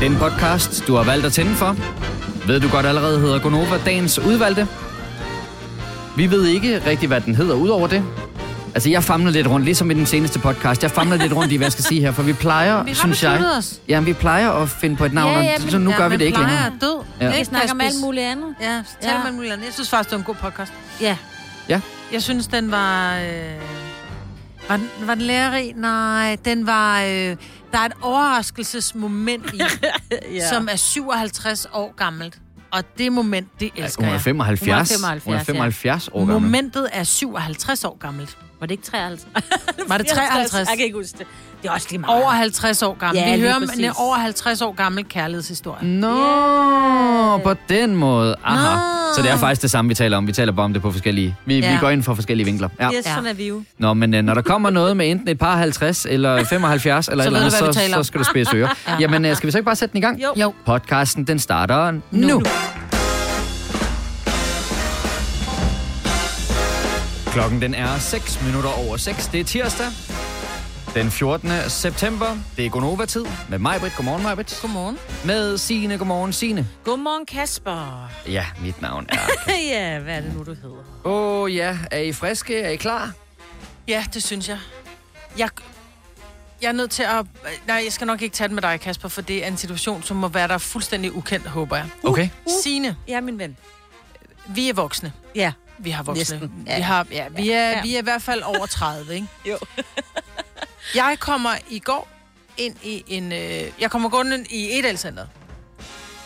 [0.00, 1.76] Den podcast, du har valgt at tænde for,
[2.46, 4.68] ved du godt allerede hedder Gonova Dagens Udvalgte.
[6.16, 8.04] Vi ved ikke rigtig, hvad den hedder udover det.
[8.74, 10.82] Altså, jeg famler lidt rundt, ligesom i den seneste podcast.
[10.82, 13.22] Jeg famler lidt rundt i, hvad jeg skal sige her, for vi plejer, Vi synes
[13.22, 13.44] jeg...
[13.58, 13.80] os.
[13.88, 16.08] Ja, vi plejer at finde på et navn, Ja, ja, men- så nu Ja, gør
[16.08, 16.58] vi det ikke længere.
[16.58, 17.02] er død.
[17.20, 17.28] Ja.
[17.30, 18.54] Vi Ikke snakker om alt muligt andet.
[18.60, 19.24] Ja, så taler Ja.
[19.24, 19.64] man muligt andet.
[19.64, 20.72] Jeg synes faktisk, det var en god podcast.
[21.00, 21.16] Ja.
[21.68, 21.80] Ja.
[22.12, 23.16] Jeg synes, den var...
[23.16, 23.22] Øh,
[24.68, 25.72] var, den, var den lærerig?
[25.76, 27.02] Nej, den var...
[27.02, 27.36] Øh,
[27.72, 29.60] der er et overraskelsesmoment i,
[30.34, 30.48] ja.
[30.48, 32.38] som er 57 år gammelt.
[32.70, 34.20] Og det moment, det elsker Hun er jeg.
[34.20, 34.94] 75.
[34.94, 35.42] Hun er 75, Hun er ja.
[35.42, 36.42] 75 år gammel.
[36.42, 38.38] Momentet er 57 år gammelt.
[38.60, 39.32] Var det ikke 53?
[39.88, 40.68] Var det 53?
[40.68, 41.26] Jeg kan ikke huske det.
[41.66, 42.22] Det er også lige meget.
[42.22, 43.22] Over 50 år gammel.
[43.22, 45.86] Ja, Vi hører om en over 50 år gammel kærlighedshistorie.
[45.88, 47.42] Nå, Yeah.
[47.42, 48.36] på den måde.
[48.44, 48.74] Aha.
[48.74, 48.80] Nå.
[49.16, 50.26] Så det er faktisk det samme, vi taler om.
[50.26, 51.36] Vi taler bare om det på forskellige...
[51.46, 51.72] Vi, Ja.
[51.72, 52.68] vi går ind for forskellige vinkler.
[52.80, 52.88] Ja.
[52.96, 53.62] Yes, sådan er vi jo.
[53.78, 57.24] Nå, men øh, når der kommer noget med enten et par 50 eller 75 eller
[57.24, 58.68] Så eller andet, så, så skal du spidse ører.
[59.00, 60.22] Jamen, øh, skal vi så ikke bare sætte den i gang?
[60.22, 60.32] Jo.
[60.36, 60.52] Jo.
[60.66, 62.00] Podcasten, den starter nu.
[62.28, 62.42] nu.
[67.32, 69.26] Klokken den er 6 minutter over 6.
[69.26, 69.86] Det er tirsdag.
[70.96, 71.50] Den 14.
[71.68, 72.36] september.
[72.56, 73.96] Det er Gonova-tid med mig, Britt.
[73.96, 74.58] Godmorgen, mig, Britt.
[74.62, 74.98] Godmorgen.
[75.24, 75.98] Med Signe.
[75.98, 76.68] Godmorgen, Signe.
[76.84, 78.10] Godmorgen, Kasper.
[78.28, 79.18] Ja, mit navn er...
[79.72, 80.84] ja, hvad er det nu, du hedder?
[81.04, 82.60] Åh oh, ja, er I friske?
[82.60, 83.12] Er I klar?
[83.88, 84.58] Ja, det synes jeg.
[85.38, 85.48] Jeg,
[86.62, 87.26] jeg er nødt til at...
[87.66, 90.02] Nej, jeg skal nok ikke tage den med dig, Kasper, for det er en situation,
[90.02, 91.86] som må være der fuldstændig ukendt, håber jeg.
[92.04, 92.28] Okay.
[92.46, 92.52] Uh.
[92.62, 93.56] Signe, Ja, min ven.
[94.48, 95.12] vi er voksne.
[95.34, 95.52] Ja.
[95.78, 96.38] Vi har voksne.
[96.40, 96.64] Næsten.
[96.66, 96.76] Ja.
[96.76, 97.82] Vi, har, ja, vi, er, Ja.
[97.82, 99.26] vi er i hvert fald over 30, ikke?
[99.48, 99.58] Jo.
[100.94, 102.08] Jeg kommer i går
[102.56, 103.32] ind i en...
[103.32, 105.28] Øh, jeg kommer gående i Edalcenteret.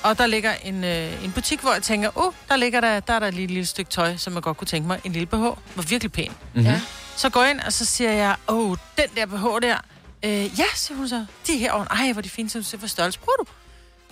[0.02, 3.00] Og der ligger en, øh, en butik, hvor jeg tænker, åh, oh, der, ligger der,
[3.00, 5.00] der er der et lille stykke tøj, som jeg godt kunne tænke mig.
[5.04, 5.34] En lille BH.
[5.34, 6.32] Var virkelig pæn.
[6.54, 6.70] Mm-hmm.
[6.70, 6.80] Ja.
[7.16, 9.76] Så går jeg ind, og så siger jeg, åh, oh, den der BH der.
[10.22, 11.26] Øh, ja, siger hun så.
[11.46, 11.86] De er herovre.
[11.90, 12.50] Ej, hvor de fine.
[12.52, 13.44] Hun siger, hvor størrelse bruger du?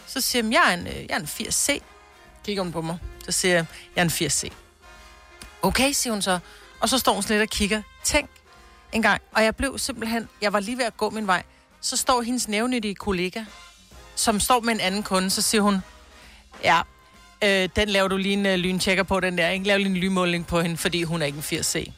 [0.07, 1.83] Så siger jeg, jeg er en, øh, jeg er en 80C.
[2.45, 2.99] Kigger hun på mig.
[3.25, 4.53] Så siger jeg, jeg er en 80C.
[5.63, 6.39] Okay, siger hun så.
[6.81, 7.83] Og så står hun lidt og kigger.
[8.05, 8.31] Tænk
[8.93, 9.23] en gang.
[9.33, 11.43] Og jeg blev simpelthen, jeg var lige ved at gå min vej.
[11.81, 13.45] Så står hendes nævnyttige kollega,
[14.15, 15.79] som står med en anden kunde, så siger hun,
[16.65, 16.81] ja,
[17.45, 19.67] øh, den laver du lige en øh, lyntjekker på, den der, ikke?
[19.67, 21.93] Lav lige en lynmåling på hende, fordi hun er ikke en 80C.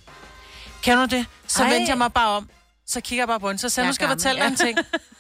[0.83, 1.27] Kender du det?
[1.47, 1.71] Så Ej.
[1.71, 2.49] vendte jeg mig bare om.
[2.87, 3.61] Så kigger jeg bare på hende.
[3.61, 4.51] Så sagde nu skal jeg fortælle ja.
[4.51, 4.79] en ting.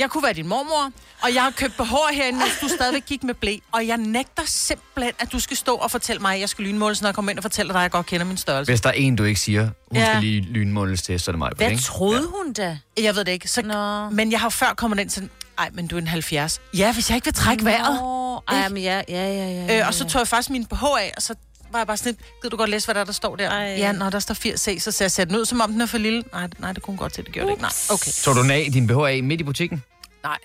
[0.00, 0.90] Jeg kunne være din mormor,
[1.22, 3.56] og jeg har købt behår herinde, mens du stadigvæk gik med blæ.
[3.72, 7.02] Og jeg nægter simpelthen, at du skal stå og fortælle mig, at jeg skal lynmåles,
[7.02, 8.72] når jeg kommer ind og fortæller dig, at jeg godt kender min størrelse.
[8.72, 10.06] Hvis der er en, du ikke siger, hun Ja.
[10.06, 11.50] skal lige lynmåles til, så er det mig.
[11.56, 12.78] Hvad troede hun da?
[13.00, 13.48] Jeg ved det ikke.
[13.48, 14.10] Så, Nå.
[14.10, 16.60] men jeg har jo før kommet ind sådan, ej, men du er en 70.
[16.74, 18.00] Ja, hvis jeg ikke vil trække vejret.
[18.00, 19.80] Nå, ej, men ja, ja, ja, ja, ja.
[19.80, 21.34] Øh, og så tog jeg faktisk min BH af, og så
[21.72, 23.50] var jeg bare sådan lidt, gider du godt læse, hvad der, er, der står der?
[23.50, 23.58] Ej.
[23.78, 25.98] Ja, når der står 80C, så ser jeg den ud, som om den er for
[25.98, 26.24] lille.
[26.32, 27.62] Nej, nej, det kunne godt til, det gjorde det ikke.
[27.62, 28.10] Nej, okay.
[28.10, 29.82] Så du den af din BH af midt i butikken?
[30.22, 30.38] Nej,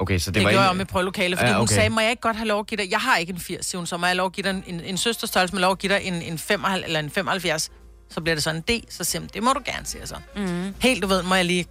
[0.00, 1.58] Okay, så det, det, var gjorde jeg en- om i prøvelokale, fordi Ja, okay.
[1.58, 3.40] hun sagde, må jeg ikke godt have lov at give dig, jeg har ikke en
[3.40, 5.58] 80, siger hun, så må jeg lov at give dig en, en, en søsterstørrelse, må
[5.58, 7.70] jeg lov at give dig en, en 75, eller en 75,
[8.10, 10.08] så bliver det sådan en D, så siger hun, det må du gerne, siger jeg
[10.08, 10.16] så.
[10.36, 10.74] Mm.
[10.80, 11.66] Helt, du ved, må jeg lige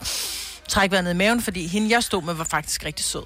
[0.68, 3.24] trække vejret ned i maven, fordi hende, jeg stod med, var faktisk rigtig sød.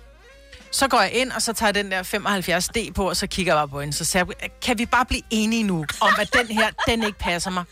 [0.71, 3.57] Så går jeg ind, og så tager den der 75D på, og så kigger jeg
[3.59, 3.93] bare på hende.
[3.93, 7.51] Så jeg, kan vi bare blive enige nu, om at den her, den ikke passer
[7.51, 7.63] mig?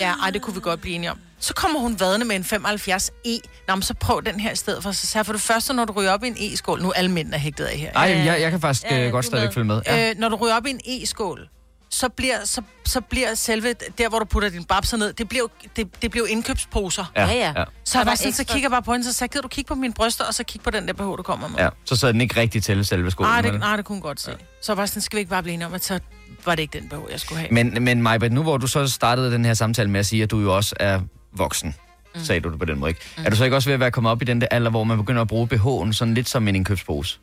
[0.00, 1.18] Ja, ej, det kunne vi godt blive enige om.
[1.38, 3.40] Så kommer hun vadende med en 75E.
[3.68, 4.92] Nå, men så prøv den her i stedet for.
[4.92, 6.92] Så siger jeg, for det første, når du ryger op i en E-skål, nu er
[6.92, 7.92] alle mændene hægtet af her.
[7.92, 9.80] Ej, jeg, jeg kan faktisk Ja, ja, godt stadigvæk følge med.
[9.86, 10.10] Ja.
[10.10, 11.48] Øh, når du ryger op i en E-skål,
[11.94, 15.42] så bliver, så, så bliver selve, der hvor du putter din babser ned, det bliver,
[15.42, 17.12] jo- det, det bliver jo indkøbsposer.
[17.16, 17.52] Ja, ja.
[17.56, 17.64] ja.
[17.84, 19.68] Så, jeg var sådan, så kigger jeg bare på hende, så sagde gider du kigge
[19.68, 21.58] på mine bryster, og så kigge på den der BH, du kommer med.
[21.58, 21.68] ja.
[21.84, 23.30] Så sad den ikke rigtig til selve skolen.
[23.32, 23.60] Nej, det, vel?
[23.60, 24.30] nej, det kunne godt se.
[24.30, 24.36] Ja.
[24.62, 25.98] Så var sådan, skal vi ikke bare blive enige om, at så
[26.44, 27.48] var det ikke den BH, jeg skulle have.
[27.50, 30.30] Men, men Majbert, nu hvor du så startede den her samtale med at sige, at
[30.30, 31.00] du jo også er
[31.32, 31.74] voksen,
[32.14, 32.20] mm.
[32.24, 33.00] sagde du det på den måde, ikke?
[33.18, 33.24] Mm.
[33.26, 34.84] Er du så ikke også ved at være kommet op i den der alder, hvor
[34.84, 37.18] man begynder at bruge BH'en sådan lidt som en indkøbspose?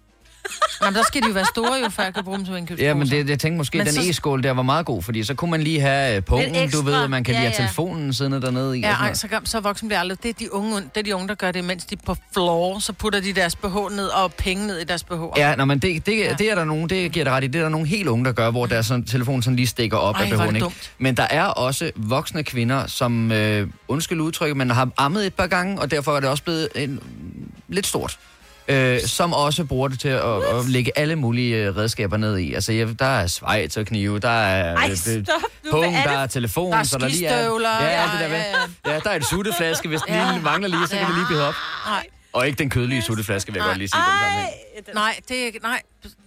[0.81, 2.87] Jamen, der skal de jo være store, jo, før jeg kan bruge dem som indkøbsposer.
[2.87, 5.23] Ja, men det, jeg tænkte måske, Men den så- e-skål der var meget god, fordi
[5.23, 7.65] så kunne man lige have øh, pungen, du ved, man kan lige Ja, have ja.
[7.67, 8.81] telefonen siddende dernede i.
[8.81, 10.23] Ja, sådan ej, så, så voksen bliver aldrig.
[10.23, 12.79] Det er, de unge, det er de unge, der gør det, mens de på floor,
[12.79, 15.13] så putter de deres BH ned og penge ned i deres BH.
[15.37, 16.33] Ja, nå, men det, det, ja.
[16.37, 17.47] det er der nogen, det giver det ret i.
[17.47, 19.97] Det er der nogle helt unge, der gør, hvor deres sådan, telefon sådan lige stikker
[19.97, 20.67] op Ej, af BH'en, ikke?
[20.97, 25.47] Men der er også voksne kvinder, som, øh, undskyld udtrykket, men har ammet et par
[25.47, 26.99] gange, og derfor er det også blevet en,
[27.67, 28.19] lidt stort.
[28.71, 32.53] Øh, som også bruger det til at, at lægge alle mulige øh, redskaber ned i.
[32.53, 35.71] Altså, ja, der er svejt og knive, der er Ej, øh, stop nu.
[35.71, 37.43] pung, er der er telefon, Der er så der lige er...
[37.43, 38.53] Ja, ja, alt det der ja,
[38.85, 38.93] med.
[38.93, 41.41] Ja, der er et sutteflaske, hvis den lige mangler lige, så kan det lige blive
[41.41, 41.53] op.
[41.85, 44.01] Nej, Og ikke den kødelige sutteflaske, vil jeg godt lige sige.
[44.01, 44.93] Den sammenhæng.
[44.93, 45.81] nej, det er ikke, nej,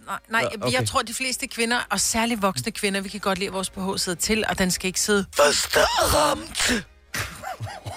[0.07, 0.45] nej, nej.
[0.61, 0.73] Okay.
[0.79, 3.69] Jeg tror, de fleste kvinder, og særligt voksne kvinder, vi kan godt lide, at vores
[3.69, 5.25] BH sidder til, og den skal ikke sidde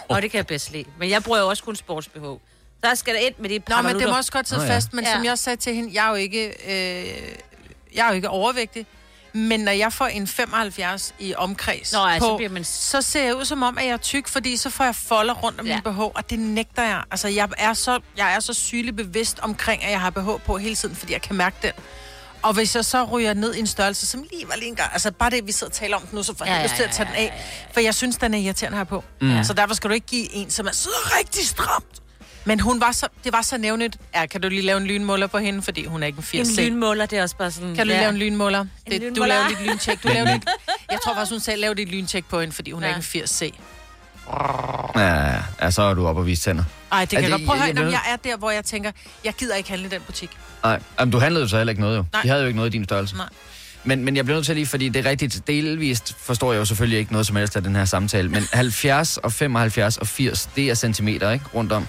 [0.08, 0.84] Og det kan jeg bedst lide.
[0.98, 2.40] Men jeg bruger jo også kun sports-BH.
[2.82, 4.70] Der skal der ind med de Nå, men det må også godt sidde Nå, ja.
[4.70, 4.76] ja.
[4.76, 5.12] fast, men ja.
[5.12, 7.06] Som jeg også sagde til hende, jeg er jo ikke, øh,
[7.94, 8.86] jeg er jo ikke overvægtig.
[9.32, 13.02] Men når jeg får en 75 i omkreds Nå, ja, på, så bliver man- så
[13.02, 15.60] ser jeg ud som om, at jeg er tyk, fordi så får jeg folder rundt
[15.60, 15.80] om ja.
[15.84, 17.02] Min BH, og det nægter jeg.
[17.10, 20.58] Altså, jeg er, så, jeg er så sygelig bevidst omkring, at jeg har BH på
[20.58, 21.72] hele tiden, fordi jeg kan mærke den.
[22.42, 24.92] Og hvis jeg så ryger ned i en størrelse, som lige var lige en gang,
[24.92, 26.82] altså bare det, vi sidder og taler om nu, så får jeg Ja, lyst til
[26.82, 27.44] at tage den af.
[27.72, 29.04] For jeg synes, den er irriterende her på.
[29.20, 29.44] Mm.
[29.44, 32.02] Så derfor skal du ikke give en, som er sidder rigtig stramt.
[32.44, 33.96] Men hun var så, det var så nævnligt.
[34.14, 36.48] Ja, kan du lige lave en lynmåler på hende, fordi hun er ikke en 80
[36.58, 37.74] En lynmåler, det er også bare sådan...
[37.74, 38.58] Kan du lige lave en lynmåler?
[38.58, 38.68] Det,
[39.00, 39.26] du lynmåler.
[39.26, 40.02] laver lidt lyntjek.
[40.02, 40.44] Du laver lidt,
[40.90, 42.88] jeg tror faktisk, hun sagde, lav dit lyntjek på hende, fordi hun ja.
[42.88, 42.96] er Ja.
[42.96, 43.54] ikke en 80C.
[44.96, 46.64] Ja, ja, så er du oppe og vise tænder.
[46.92, 47.46] Ej, det Er kan det- jeg godt.
[47.46, 48.90] Prøv at jeg- høre, jeg når ved- jeg er der, hvor jeg tænker,
[49.24, 50.30] jeg gider ikke handle i den butik.
[50.62, 52.04] Nej, Jamen, du handlede jo så heller ikke noget jo.
[52.12, 52.22] Nej.
[52.22, 53.16] De havde jo ikke noget i din størrelse.
[53.16, 53.26] Nej.
[53.84, 56.64] Men, men jeg bliver nødt til lige, fordi det er rigtigt, delvist forstår jeg jo
[56.64, 60.48] selvfølgelig ikke noget som helst af den her samtale, men 70 og 75 og 80,
[60.56, 61.44] det er centimeter, ikke?
[61.54, 61.86] Rundt om.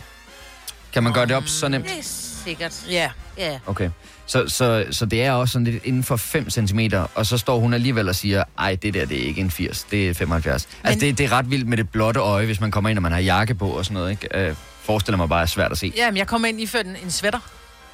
[0.94, 1.86] Kan man gøre det op så nemt?
[1.86, 2.04] Det er
[2.46, 2.84] sikkert.
[2.90, 3.10] Ja.
[3.38, 3.60] Ja.
[3.66, 3.90] Okay.
[4.26, 6.80] Så, så, så det er også sådan lidt inden for 5 cm,
[7.16, 9.84] og så står hun alligevel og siger, ej, det der, det er ikke en 80,
[9.84, 10.68] det er 75.
[10.84, 10.88] Men...
[10.90, 13.02] Altså, det, det er ret vildt med det blotte øje, hvis man kommer ind, og
[13.02, 14.48] man har jakke på og sådan noget, ikke?
[14.48, 15.94] Øh, forestiller mig bare er svært at se.
[15.98, 17.40] Ja, men jeg kommer ind i en, en sweater.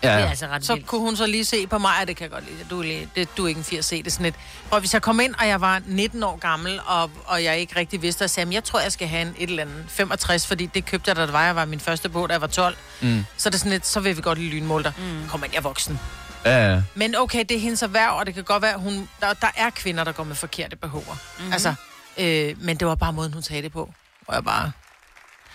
[0.04, 0.88] Det er Ja, altså ret Så vildt.
[0.88, 2.66] kunne hun så lige se på mig, at det kan jeg godt lide.
[2.70, 3.90] Du er, lige, det, du er ikke en 80C.
[3.90, 4.36] Det er sådan lidt.
[4.70, 7.76] Prøv, hvis jeg kom ind, og jeg var 19 år gammel, og, og jeg ikke
[7.76, 10.48] rigtig vidste, og sagde, "Men jeg tror, jeg skal have en et eller andet 65,
[10.48, 12.48] fordi det købte jeg, da det var, jeg var min første båd, da jeg var
[12.48, 12.78] 12.
[13.02, 13.26] Mm.
[13.38, 14.92] Så er det sådan lidt, så vil vi godt lide lynmåler.
[14.98, 15.28] Mm.
[15.30, 16.00] Kom ind, jeg er voksen.
[16.46, 16.82] ja, ja.
[16.96, 19.48] Men okay, det er hendes erhverv, og det kan godt være, at hun, der, der
[19.56, 21.04] er kvinder, der går med forkerte behover.
[21.06, 21.18] Mhm.
[21.38, 21.54] Mm-hmm.
[21.54, 21.74] Altså,
[22.18, 23.94] øh, men det var bare måden, hun sagde det på.
[24.28, 24.72] Og jeg bare,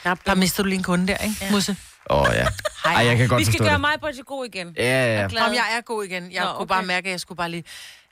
[0.05, 1.51] Der der mistede du lige en kunde der, ikke, ja.
[1.51, 1.77] Musse?
[2.11, 2.47] Åh, oh, ja.
[2.85, 3.81] Ej, jeg kan godt Vi skal gøre det.
[3.81, 4.75] mig på til god igen.
[4.77, 5.29] Ja, ja, ja.
[5.29, 5.43] glad.
[5.43, 6.33] Om jeg er god igen.
[6.33, 6.69] Jeg Nå, kunne okay.
[6.69, 7.65] bare mærke, at jeg skulle bare lige...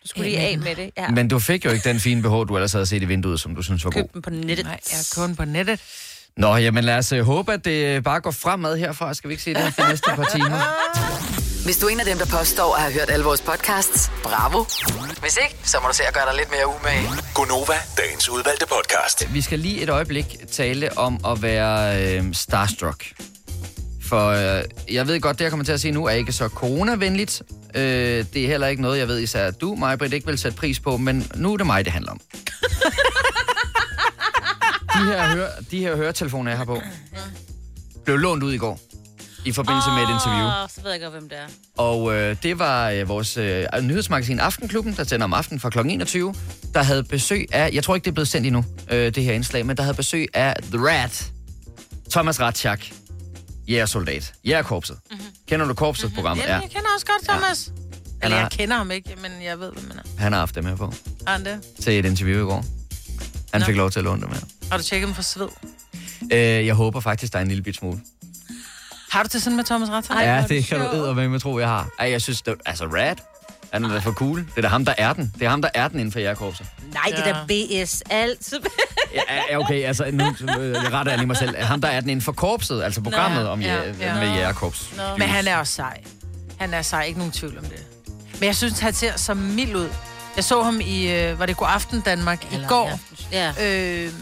[0.02, 0.90] Du skulle lige af med det.
[0.96, 1.08] Ja.
[1.08, 3.54] Men du fik jo ikke den fine BH, du ellers havde set i vinduet, som
[3.54, 4.02] du synes var god.
[4.02, 4.64] Køb den på nettet.
[4.66, 5.80] Nej, jeg er kun på nettet.
[6.36, 9.14] Nå, jamen lad os uh, håbe, at det bare går fremad herfra.
[9.14, 10.60] Skal vi ikke se det de næste par timer?
[11.64, 14.64] Hvis du er en af dem, der påstår at have hørt alle vores podcasts, bravo.
[15.20, 17.08] Hvis ikke, så må du se at gøre dig lidt mere umage.
[17.34, 19.34] Gonova, dagens udvalgte podcast.
[19.34, 23.04] Vi skal lige et øjeblik tale om at være øh, starstruck.
[24.08, 24.64] For øh,
[24.94, 27.42] jeg ved godt, det jeg kommer til at sige nu, er ikke så coronavenligt.
[27.74, 27.82] Øh,
[28.34, 30.80] det er heller ikke noget, jeg ved især, at du, Majbrit, ikke vil sætte pris
[30.80, 32.20] på, men nu er det mig, det handler om.
[34.94, 36.82] de, her høre, de her høretelefoner, jeg har på,
[38.04, 38.80] blev lånt ud i går
[39.44, 40.48] i forbindelse med et interview.
[40.68, 41.46] Så ved jeg godt, hvem det er.
[41.76, 45.78] Og øh, det var øh, vores øh, nyhedsmagasin Aftenklubben, der sender om aftenen fra kl.
[45.78, 46.34] 21,
[46.74, 49.32] der havde besøg af, jeg tror ikke, det er blevet sendt endnu, øh, det her
[49.32, 51.32] indslag, men der havde besøg af The Rat,
[52.10, 52.80] Thomas Ratchak,
[53.68, 54.98] jægersoldat, jægerkorpset.
[55.10, 55.26] Mm-hmm.
[55.48, 56.44] Kender du korpset-programmet?
[56.44, 57.70] Jamen, jeg kender også godt Thomas.
[57.76, 58.24] Ja.
[58.24, 60.02] Eller har- jeg kender ham ikke, men jeg ved, hvem han er.
[60.18, 60.92] Han har haft dem her på
[61.26, 61.60] Har han det?
[61.80, 62.64] til et interview i går.
[63.52, 63.66] Han Nå.
[63.66, 64.40] fik lov til at låne dem her.
[64.70, 65.48] Har du tjekket dem for sved?
[66.32, 68.00] Øh, jeg håber faktisk, der er en lille bit smule.
[69.10, 70.14] Har du det sådan med Thomas Ratter?
[70.14, 70.96] Ej, ja, det kan du sjovt.
[70.96, 71.88] eddermame tro, jeg har.
[71.98, 73.18] Ej, jeg synes, det, altså Rat,
[73.72, 74.38] han er da for cool.
[74.38, 75.32] Det er da ham, der er den.
[75.38, 76.66] Det er ham, der er den inden for jægerkorpset.
[76.92, 78.02] Nej, det er da BS.
[78.10, 78.60] Altid.
[79.14, 79.20] Ja,
[79.50, 81.56] ja, okay, altså nu jeg retter jeg lige mig selv.
[81.56, 84.14] Ham, der er den inden for korpset, altså programmet Nå, om ja, ja, ja.
[84.14, 84.94] med jægerkorps.
[85.18, 86.00] Men han er også sej.
[86.58, 87.86] Han er sej, ikke nogen tvivl om det.
[88.34, 89.88] Men jeg synes, han ser så mild ud.
[90.36, 93.00] Jeg så ham i, øh, var det God Aften Danmark, i går.
[93.32, 93.52] Ja.
[93.60, 94.12] Øh,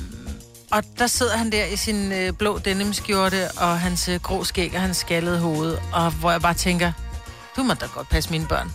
[0.70, 4.72] og der sidder han der i sin øh, blå denimskjorte, og hans øh, grå skæg
[4.74, 5.78] og hans skaldede hoved.
[5.92, 6.92] Og hvor jeg bare tænker,
[7.56, 8.72] du må da godt passe mine børn.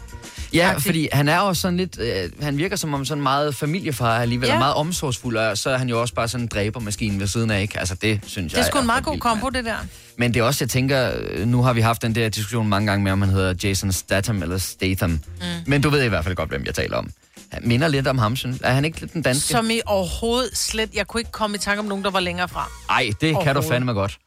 [0.54, 0.86] Ja, Agtigt.
[0.86, 4.48] fordi han er også sådan lidt, øh, han virker som om sådan meget familiefar alligevel,
[4.48, 4.54] Ja.
[4.54, 7.52] og meget omsorgsfuld, og så er han jo også bare sådan en dræbermaskine ved siden
[7.52, 7.80] af, ikke?
[7.80, 9.76] Altså det synes jeg Det er sgu en meget god kombo, det der.
[10.18, 12.88] Men det er også, jeg tænker, øh, nu har vi haft den der diskussion mange
[12.88, 15.10] gange med, om han hedder Jason Statham eller Statham.
[15.10, 15.20] Mm.
[15.66, 17.12] Men du ved i hvert fald godt, hvem jeg taler om.
[17.52, 19.48] Han minder lidt om ham, synes Er han ikke lidt den danske?
[19.48, 20.90] Som i overhovedet slet...
[20.96, 22.70] Jeg kunne ikke komme i tanke om nogen, der var længere fra.
[22.90, 24.18] Ej, det kan du fandme godt.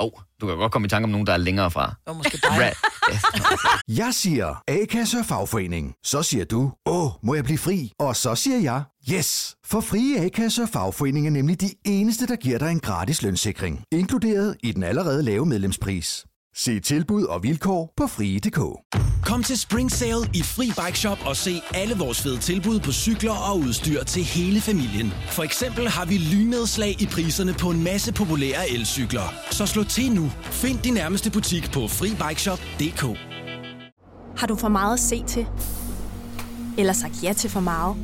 [0.00, 1.86] Åh, oh, du kan godt komme i tanke om nogen, der er længere fra.
[1.86, 2.72] Det var måske dig.
[3.88, 5.94] Jeg siger A-kasse og fagforening.
[6.04, 7.92] Så siger du, åh, må jeg blive fri?
[7.98, 9.54] Og så siger jeg, yes!
[9.66, 13.84] For frie A-kasse og fagforening er nemlig de eneste, der giver dig en gratis lønssikring.
[13.92, 16.26] Inkluderet i den allerede lave medlemspris.
[16.56, 18.60] Se tilbud og vilkår på frie.dk.
[19.24, 22.92] Kom til Spring Sale i Fri Bike Shop og se alle vores fede tilbud på
[22.92, 25.12] cykler og udstyr til hele familien.
[25.28, 29.34] For eksempel har vi lynedslag i priserne på en masse populære elcykler.
[29.50, 30.28] Så slå til nu.
[30.42, 33.18] Find din nærmeste butik på FriBikeShop.dk
[34.36, 35.46] Har du for meget at se til?
[36.78, 37.96] Eller sagt ja til for meget?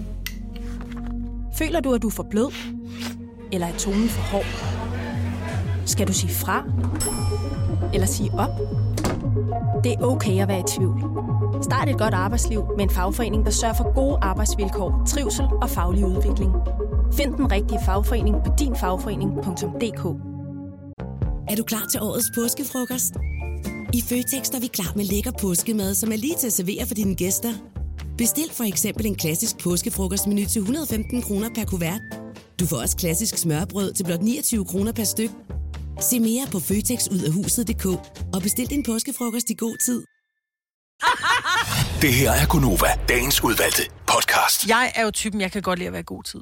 [1.58, 2.52] Føler du, at du er for blød?
[3.52, 4.46] Eller er tonen for hård?
[5.86, 6.64] Skal du sige fra?
[7.94, 8.50] Eller sige op?
[9.84, 11.02] Det er okay at være i tvivl.
[11.62, 16.04] Start et godt arbejdsliv med en fagforening, der sørger for gode arbejdsvilkår, trivsel og faglig
[16.04, 16.52] udvikling.
[17.12, 20.04] Find den rigtige fagforening på dinfagforening.dk
[21.50, 23.14] Er du klar til årets påskefrokost?
[23.92, 26.94] I Føtex er vi klar med lækker påskemad, som er lige til at servere for
[26.94, 27.52] dine gæster.
[28.18, 32.00] Bestil for eksempel en klassisk påskefrokostmenu til 115 kroner per kuvert.
[32.60, 35.30] Du får også klassisk smørbrød til blot 29 kroner per styk.
[36.00, 37.86] Se mere på føtexudafhuset.dk
[38.34, 40.04] og bestil din påskefrokost i god tid.
[42.02, 44.66] Det her er Gunova, dagens udvalgte podcast.
[44.68, 46.40] Jeg er jo typen, jeg kan godt lide at være i god tid.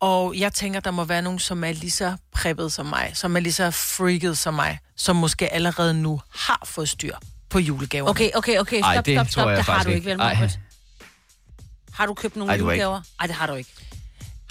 [0.00, 3.36] Og jeg tænker, der må være nogen, som er lige så preppet som mig, som
[3.36, 7.14] er lige så freaket som mig, som måske allerede nu har fået styr
[7.50, 8.10] på julegaver.
[8.10, 8.78] Okay, okay, okay.
[8.78, 9.48] Stop, Ej, det stop, tror stop.
[9.48, 10.40] jeg Det har faktisk du ikke, ikke.
[10.40, 10.58] vel?
[11.92, 13.00] Har du købt nogle Ej, julegaver?
[13.20, 13.70] Nej, det har du ikke.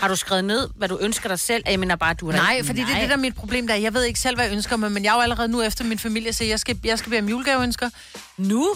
[0.03, 1.63] Har du skrevet ned, hvad du ønsker dig selv?
[1.67, 3.75] Jeg mener bare, du har Nej, fordi det er det, der er mit problem der.
[3.75, 5.83] Jeg ved ikke selv, hvad jeg ønsker mig, men jeg er jo allerede nu efter
[5.83, 7.89] min familie, så jeg skal, jeg skal bede om julegaveønsker.
[8.37, 8.73] Nu?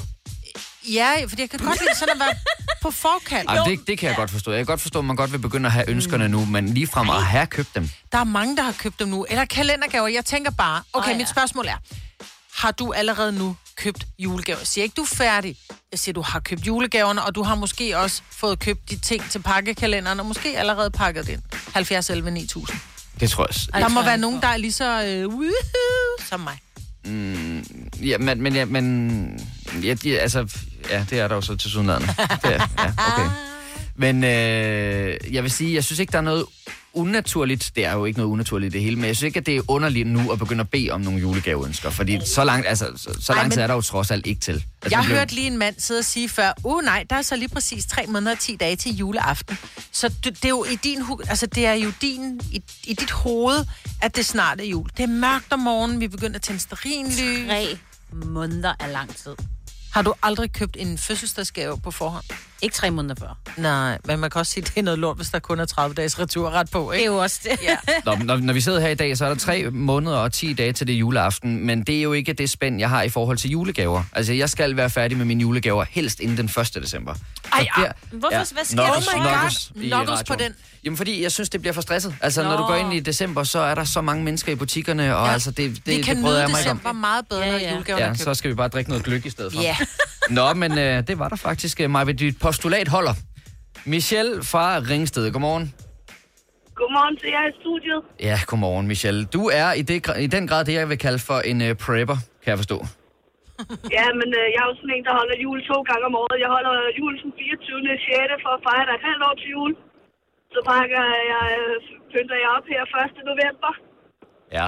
[0.89, 2.35] Ja, fordi jeg kan godt lide sådan at være
[2.83, 3.49] på forkant.
[3.49, 4.51] Ej, det, det kan jeg godt forstå.
[4.51, 6.87] Jeg kan godt forstå, at man godt vil begynde at have ønskerne nu, men lige
[6.87, 7.89] frem at have købt dem.
[8.11, 9.25] Der er mange, der har købt dem nu.
[9.29, 10.07] Eller kalendergaver.
[10.07, 11.17] Jeg tænker bare, okay, oh, ja.
[11.17, 11.77] mit spørgsmål er,
[12.53, 14.59] har du allerede nu købt julegaver?
[14.59, 15.57] Jeg siger ikke, du er færdig.
[15.91, 19.29] Jeg siger, du har købt julegaverne, og du har måske også fået købt de ting
[19.29, 21.41] til pakkekalenderen, og måske allerede pakket det ind.
[21.73, 22.79] 70 11 9000.
[23.19, 23.81] Det tror jeg.
[23.81, 26.59] Der må være nogen, der er lige så øh, woohoo, som mig.
[28.01, 29.39] Ja, men, men, ja, men
[29.83, 30.47] ja, de, altså,
[30.89, 31.99] ja, det er der jo så til er,
[32.45, 33.29] ja, okay.
[33.95, 36.45] Men øh, jeg vil sige, jeg synes ikke, der er noget
[36.97, 37.71] unaturligt.
[37.75, 39.55] Det er jo ikke noget unaturligt i det hele, men jeg synes ikke, at det
[39.57, 41.89] er underligt nu at begynde at bede om nogle julegaveønsker.
[41.89, 44.25] Fordi så langt, altså, så, så Ej, lang tid men- er der jo trods alt
[44.27, 44.51] ikke til.
[44.53, 47.21] Altså, Jeg blev- hørte lige en mand sidde og sige før, uh nej, der er
[47.21, 49.57] så lige præcis 3 måneder og 10 dage til juleaften.
[49.91, 52.93] Så det, det er jo i din hu- altså det er jo din, i, i
[52.93, 53.65] dit hoved,
[54.01, 54.89] at det snart er jul.
[54.97, 57.47] Det er mørkt om morgenen, vi begynder at tænde stearinlys.
[57.47, 57.77] Tre
[58.25, 59.35] måneder er lang tid.
[59.93, 62.25] Har du aldrig købt en fødselsdagsgave på forhånd?
[62.61, 63.37] Ikke tre måneder før.
[63.57, 65.65] Nej, men man kan også sige, at det er noget lort, hvis der kun er
[65.65, 67.05] 30 dages returret på, Det er ikke?
[67.05, 67.59] jo også det.
[67.63, 67.77] Ja.
[68.05, 70.53] Nå, når, når vi sidder her i dag, så er der tre måneder og 10
[70.53, 73.37] dage til det juleaften, men det er jo ikke det spænd, jeg har i forhold
[73.37, 74.03] til julegaver.
[74.13, 76.73] Altså, jeg skal være færdig med mine julegaver helst inden den 1.
[76.83, 77.13] december.
[77.53, 78.89] Ej, Og ah, Hvorfor- hvad sker der?
[78.91, 79.73] Oh my God.
[79.89, 80.51] Knuckles på den.
[80.83, 82.15] Jamen, fordi jeg synes, det bliver for stresset.
[82.21, 82.49] Altså, Nå.
[82.49, 82.61] når Nå.
[82.63, 85.33] du går ind i december, så er der så mange mennesker i butikkerne, og ja.
[85.33, 86.77] altså, det, det, vi kan det bryder jeg mig ikke om.
[86.77, 87.71] december meget bedre, Ja, ja.
[87.73, 89.61] julegaverne er Ja, så skal vi bare drikke noget gløk i stedet for.
[89.61, 89.75] Ja.
[90.29, 93.15] Nå, men øh, det var der faktisk, øh, Maja, dit postulat holder.
[93.85, 95.65] Michelle fra Ringsted, godmorgen.
[96.79, 98.01] Godmorgen til jer i studiet.
[98.29, 99.21] Ja, godmorgen, Michelle.
[99.35, 102.17] Du er i, det, i den grad det, jeg vil kalde for en uh, prepper,
[102.41, 102.79] kan jeg forstå.
[103.97, 106.37] Ja, men øh, jeg er jo sådan en, der holder jul to gange om året.
[106.45, 107.81] Jeg holder jul den 24.
[108.37, 108.43] 6.
[108.45, 109.71] for at fejre, der er halvt år til jul.
[110.53, 111.03] Så pakker
[111.33, 111.75] jeg, øh,
[112.11, 113.31] pynter jeg op her 1.
[113.31, 113.71] november.
[114.57, 114.67] Ja.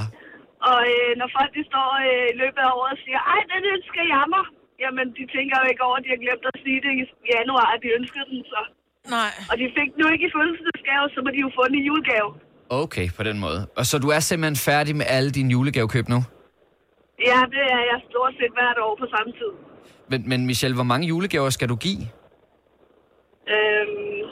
[0.70, 3.64] Og øh, når folk de står øh, i løbet af året og siger, ej, den
[3.76, 4.46] ønsker jeg mig.
[4.84, 7.04] Jamen, de tænker jo ikke over, at de har glemt at sige det i
[7.36, 8.62] januar, at de ønskede den så.
[9.18, 9.32] Nej.
[9.52, 11.84] Og de fik den jo ikke i fødselsdagsgave, så må de jo få den i
[11.90, 12.30] julegave.
[12.84, 13.60] Okay, på den måde.
[13.80, 16.20] Og så du er simpelthen færdig med alle dine julegavekøb nu?
[17.30, 19.52] Ja, det er jeg stort set hvert år på samme tid.
[20.12, 22.04] Men, men Michelle, hvor mange julegaver skal du give?
[23.56, 24.24] Øhm,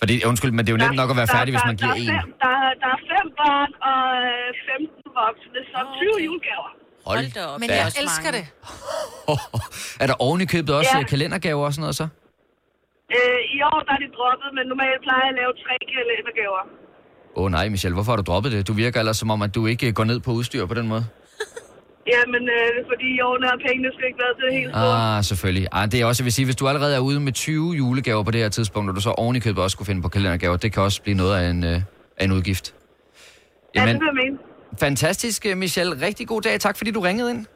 [0.00, 2.02] Fordi, undskyld, men det er jo nemt nok at være færdig, hvis man giver der,
[2.02, 2.08] en.
[2.10, 5.78] er fem, der, er- der er fem børn og øh, 15 voksne, så
[6.18, 6.70] 20 julegaver.
[7.06, 7.60] Hold da op.
[7.60, 8.44] Men jeg også elsker det.
[10.02, 10.98] Er der oven i købet også Ja.
[10.98, 11.04] ja.
[11.12, 12.06] kalendergaver og sådan noget så?
[13.16, 16.62] Øh, I år der er de droppet, men normalt plejer jeg at lave tre kalendergaver.
[17.36, 18.68] Åh oh, nej, Michelle, hvorfor har du droppet det?
[18.68, 21.04] Du virker ellers som om, at du ikke går ned på udstyr på den måde.
[22.12, 25.16] Jamen, øh, fordi i år er pengene skal ikke være til det helt store.
[25.16, 25.66] Ah, selvfølgelig.
[25.72, 28.22] Ah, det er også, jeg vil sige, hvis du allerede er ude med 20 julegaver
[28.22, 30.56] på det her tidspunkt, og du så oven i købet også skulle finde på kalendergaver,
[30.56, 31.80] det kan også blive noget af en, øh,
[32.18, 32.74] af en udgift.
[33.74, 34.38] Ja, det Jamen, vil jeg mene.
[34.78, 36.06] Fantastisk, øh, Michelle.
[36.06, 36.60] Rigtig god dag.
[36.60, 37.46] Tak, fordi du ringede ind.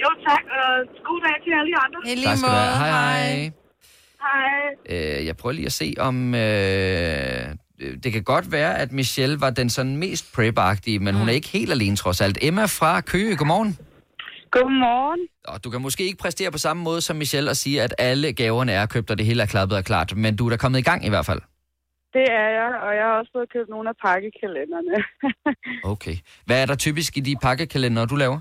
[0.00, 1.98] Jo, tak, og god dag til alle de andre.
[2.12, 2.62] I lige Tak skal du måde.
[2.62, 2.78] have.
[2.78, 3.50] Hej, hej.
[4.88, 5.18] Hej.
[5.18, 6.34] Øh, jeg prøver lige at se, om...
[6.34, 7.54] Øh,
[8.02, 10.58] det kan godt være, at Michelle var den sådan mest prep
[11.00, 12.38] men hun er ikke helt alene trods alt.
[12.42, 13.78] Emma fra Køge, godmorgen.
[14.50, 15.20] Godmorgen.
[15.48, 18.32] Og du kan måske ikke præstere på samme måde som Michelle og sige, at alle
[18.32, 20.16] gaverne er købt, og det hele er klappet og klart.
[20.16, 21.40] Men du er da kommet i gang i hvert fald.
[22.16, 24.94] Det er jeg, og jeg har også fået købt nogle af pakkekalenderne.
[25.92, 26.16] Okay.
[26.46, 28.40] Hvad er der typisk i de pakkekalender, du laver?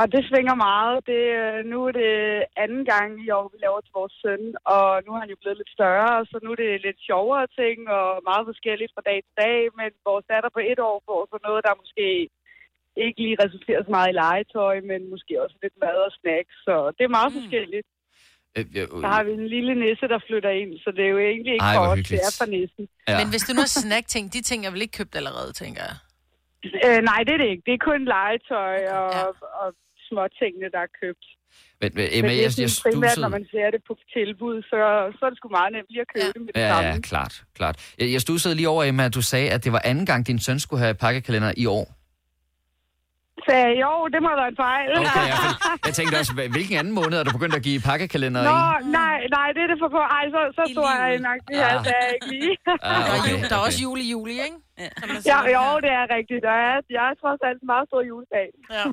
[0.00, 0.96] Og det svinger meget.
[1.10, 2.16] Det, øh, nu er det
[2.64, 4.44] anden gang i år, vi laver til vores søn,
[4.76, 7.78] og nu er han jo blevet lidt større, så nu er det lidt sjovere ting
[7.98, 11.36] og meget forskelligt fra dag til dag, men vores datter på et år får så
[11.46, 12.06] noget, der måske
[13.04, 16.74] ikke lige resulterer så meget i legetøj, men måske også lidt mad og snacks, så
[16.96, 17.38] det er meget mm.
[17.38, 17.88] forskelligt.
[18.58, 21.20] Øh, øh, Så har vi en lille nisse, der flytter ind, så det er jo
[21.32, 22.84] egentlig ikke Ej, for os, det er for nissen.
[23.08, 23.16] ja.
[23.20, 25.96] Men hvis det nu er snack-ting, de ting er vel ikke købt allerede, tænker jeg.
[26.86, 27.62] Øh, nej, det er det ikke.
[27.68, 29.24] Det er kun legetøj og, Ja.
[29.62, 29.68] og
[30.08, 31.26] små tingene, der er købt.
[31.80, 33.24] Men, men, Emma, Men det er jeg, jeg sådan primært, stussede...
[33.24, 34.78] når man ser det på tilbud, så,
[35.18, 36.32] så er det sgu meget nemt lige at købe Ja.
[36.34, 36.88] det med det Ja, samme.
[36.88, 37.76] ja, klart, klart.
[37.98, 40.38] Jeg, jeg stussede lige over, Emma, at du sagde, at det var anden gang, din
[40.38, 41.86] søn skulle have pakkekalender i år.
[43.48, 44.88] Så jo, det må være en fejl.
[44.98, 45.38] Okay, ja,
[45.86, 48.90] jeg tænkte også, hvil- hvilken anden måned er du begyndt at give pakkekalender Nå, i?
[49.00, 50.08] nej, nej, det er det for kort.
[50.18, 51.38] Ej, så, så stor er jeg nok.
[51.48, 51.86] Det her, Ah.
[51.94, 52.52] er jeg ikke lige.
[52.66, 53.66] Ah, Der er, okay, jul, der er okay.
[53.68, 54.58] også jul i juli, ikke?
[55.32, 56.40] Ja, jo, det er rigtigt.
[56.48, 58.48] Der er, jeg er trods alt en meget stor juledag.
[58.76, 58.84] Ja.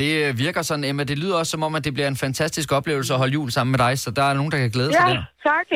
[0.00, 1.02] Det øh, virker sådan, Emma.
[1.12, 3.70] Det lyder også som om, at det bliver en fantastisk oplevelse at holde jul sammen
[3.74, 5.26] med dig, så der er nogen, der kan glæde sig Ja, til det.
[5.48, 5.66] tak.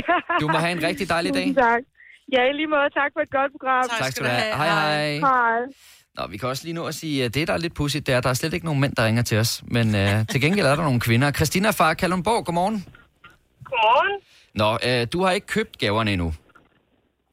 [0.40, 1.46] Du må have en rigtig dejlig dag.
[1.68, 1.82] Tak.
[2.36, 2.88] Ja, i lige måde.
[3.00, 3.84] Tak for et godt program.
[4.02, 4.54] Tak skal du have.
[4.60, 5.18] Hej, hej.
[5.28, 5.58] Hej.
[6.18, 8.12] Nå, vi kan også lige nå at sige, at det, der er lidt pudsigt, det
[8.14, 9.52] er, at der er slet ikke nogen mænd, der ringer til os.
[9.76, 11.28] Men øh, til gengæld er der nogle kvinder.
[11.38, 12.78] Christina fra Kalundborg, godmorgen.
[13.68, 14.14] Godmorgen.
[14.60, 16.28] Nå, øh, du har ikke købt gaverne endnu.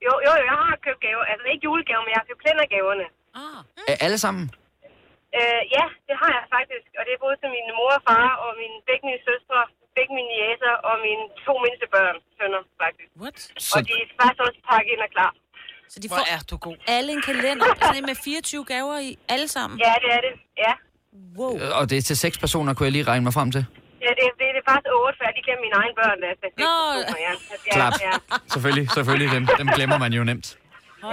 [0.06, 1.24] Jo, jo, jo, jeg har købt gaver.
[1.32, 3.06] Altså ikke julegaver, men jeg har købt kalendergaverne.
[3.44, 3.60] Ah.
[3.92, 4.46] Er alle sammen?
[5.38, 6.88] Øh, ja, det har jeg faktisk.
[6.98, 9.58] Og det er både til min mor og far, og mine begge mine søstre,
[9.98, 13.10] begge mine jæser og mine to mindste børn, sønner, faktisk.
[13.24, 13.38] What?
[13.75, 15.32] Og de er faktisk også pakket ind og klar.
[15.89, 16.75] Så de Hvor får er du god.
[16.88, 19.80] alle en kalender sådan med 24 gaver i, alle sammen?
[19.80, 20.34] Ja, det er det.
[20.58, 20.74] Ja.
[21.38, 21.60] Wow.
[21.60, 23.65] Øh, Og det er til seks personer, kunne jeg lige regne mig frem til.
[24.01, 26.20] Ja, det, det, det er faktisk otte, for jeg lige glemt mine egne børn.
[26.32, 26.46] Altså.
[26.65, 26.74] Nå.
[27.01, 27.34] Ja, ja,
[27.77, 28.01] Klart.
[28.08, 28.12] ja.
[28.54, 29.32] Selvfølgelig, selvfølgelig.
[29.36, 30.58] Dem, dem glemmer man jo nemt.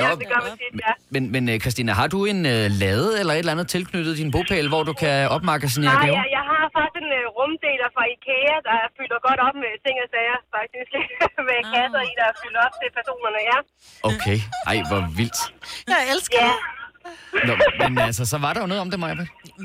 [0.03, 0.93] Ja, det gør man tit, ja.
[1.15, 4.31] Men, men øh, Christina, har du en øh, lade eller et eller andet tilknyttet din
[4.35, 6.17] bogpæl, hvor du kan opmagasinere Nej, gaver?
[6.21, 9.97] jeg, jeg har faktisk en uh, rumdeler fra Ikea, der fylder godt op med ting
[10.05, 10.91] og sager, faktisk.
[11.49, 13.59] med kasser i, der er fyldt op til personerne, ja.
[14.11, 14.39] Okay.
[14.71, 15.39] Ej, hvor vildt.
[15.93, 16.53] Jeg elsker Ja.
[16.53, 16.61] det.
[17.49, 19.15] Nå, men altså, så var der jo noget om det, Maja.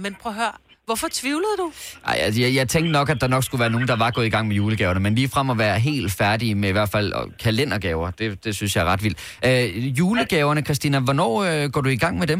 [0.03, 0.53] Men prøv at høre.
[0.89, 1.67] Hvorfor tvivlede du?
[2.11, 4.25] Ej, altså, jeg, jeg tænkte nok, at der nok skulle være nogen, der var gået
[4.25, 7.13] i gang med julegaverne, men lige frem at være helt færdige med i hvert fald
[7.43, 9.19] kalendergaver, det, det synes jeg er ret vildt.
[9.47, 12.39] Øh, julegaverne, Christina, hvornår øh, går du i gang med dem?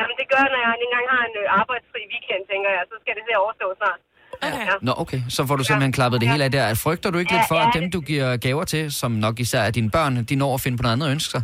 [0.00, 2.82] Jamen, det gør, når jeg ikke engang har en øh, arbejdsfri weekend, tænker jeg.
[2.90, 4.00] Så skal det til at overstå snart.
[4.46, 4.66] Okay.
[4.66, 4.74] Ja.
[4.82, 6.74] Nå, okay, så får du simpelthen klappet det hele af der.
[6.74, 9.40] Frygter du ikke Ja, lidt for, ja, at dem, du giver gaver til, som nok
[9.40, 11.42] især er dine børn, de når at finde på noget andet og ønske sig?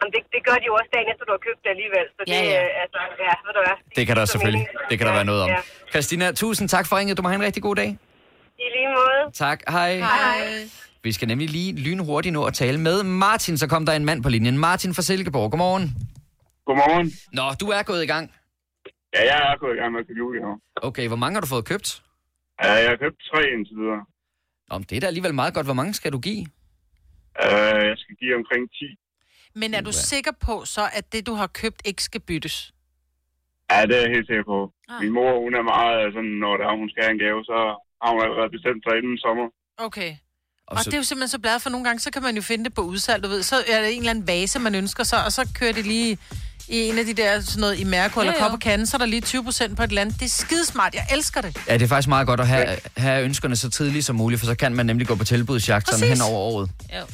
[0.00, 2.06] Jamen, det, det gør de jo også dagen efter, du har købt det alligevel.
[2.16, 2.60] Så det, Ja, ja.
[2.64, 3.76] øh, altså, ja, ved du hvad.
[3.98, 4.90] Det kan der selvfølgelig, mening.
[4.90, 5.48] det kan der Ja, være noget om.
[5.50, 5.60] Ja.
[5.92, 7.16] Christina, tusind tak for ringet.
[7.18, 7.90] Du må have en rigtig god dag.
[8.64, 9.20] I lige måde.
[9.44, 9.92] Tak, hej.
[9.96, 10.46] Hej.
[11.02, 14.22] Vi skal nemlig lige lynhurtigt nå at tale med Martin, så kom der en mand
[14.22, 14.58] på linjen.
[14.58, 15.86] Martin fra Silkeborg, godmorgen.
[16.66, 17.06] Godmorgen.
[17.38, 18.24] Nå, du er gået i gang.
[19.14, 20.56] Ja, jeg er gået i gang med at købe julegaver.
[20.76, 22.02] Okay, hvor mange har du fået købt?
[22.64, 24.02] Ja, jeg har købt tre indtil videre.
[24.68, 25.66] Nå, men det er da alligevel meget godt.
[25.66, 26.42] Hvor mange skal du give?
[27.44, 28.84] Uh, jeg skal give omkring 10.
[29.54, 32.72] Men er du sikker på så, at det, du har købt, ikke skal byttes?
[33.70, 34.58] Ja, det er jeg helt sikker på.
[34.88, 35.02] Ah.
[35.02, 37.56] Min mor, hun er meget sådan, når der er, hun skal have en gave, så
[38.02, 39.46] har hun allerede bestemt sig inden sommer.
[39.78, 40.10] Okay.
[40.66, 42.34] Og, Og så, det er jo simpelthen så bladet, for nogle gange, så kan man
[42.36, 43.42] jo finde det på udsalg, du ved.
[43.42, 46.18] Så er det en eller anden vase, man ønsker sig, og så kører det lige
[46.68, 48.38] i en af de der, sådan noget i Mærko eller Ja.
[48.38, 50.14] Kop og Kande, så er der lige 20 procent på et eller andet.
[50.20, 51.58] Det er skidesmart, jeg elsker det.
[51.68, 54.46] ja, det er faktisk meget godt at have, have ønskerne så tidligt som muligt, for
[54.46, 56.70] så kan man nemlig gå på tilbudsjagt sådan hen over året.
[56.98, 57.04] Jo.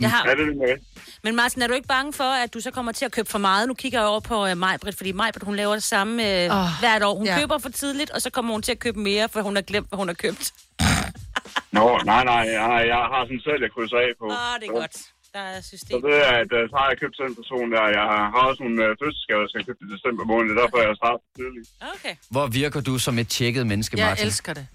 [0.00, 0.76] Jeg har, Ja, det er det med.
[1.22, 3.38] men Martin, er du ikke bange for, at du så kommer til at købe for
[3.38, 3.68] meget?
[3.68, 6.66] Nu kigger jeg over på uh, Majbrit, fordi Majbrit, hun laver det samme uh, oh,
[6.80, 7.14] hvert år.
[7.14, 7.38] Hun ja.
[7.40, 9.88] køber for tidligt, og så kommer hun til at købe mere, for hun har glemt,
[9.88, 10.52] hvad hun har købt.
[11.78, 14.26] Nå, nej, nej, jeg, jeg har sådan selv, jeg krydser af på.
[14.26, 14.96] Åh, oh, det er godt.
[15.34, 16.02] Der er Så system.
[16.02, 17.84] det er, at øh, så har jeg købt sådan en person der.
[17.98, 20.46] Jeg har også nogle øh, fødselsgaver, jeg skal købe i december måned.
[20.50, 21.68] Det er derfor, jeg starter tidligt.
[21.94, 22.14] Okay.
[22.34, 24.26] Hvor virker du som et tjekket menneske, Jeg Martin?
[24.26, 24.66] elsker det.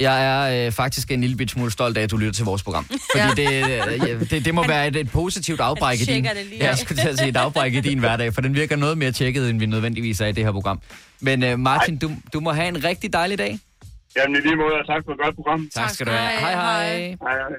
[0.00, 2.62] Jeg er øh, faktisk en lille bit smule stolt af, at du lytter til vores
[2.62, 2.84] program.
[3.16, 3.60] Fordi Ja.
[3.60, 6.24] det, øh, det, det må være et, et positivt afbræk i din...
[6.24, 8.76] det lige jeg skulle til at sige et afbræk i din hverdag, for den virker
[8.76, 10.80] noget mere tjekket, end vi nødvendigvis er i det her program.
[11.20, 13.58] Men øh, Martin, du, du må have en rigtig dejlig dag.
[14.16, 15.68] Jamen, i lige måde, og tak for et godt program.
[15.74, 16.40] Tak skal du have.
[16.40, 16.98] Hej, hej.
[16.98, 17.56] Hej, hej.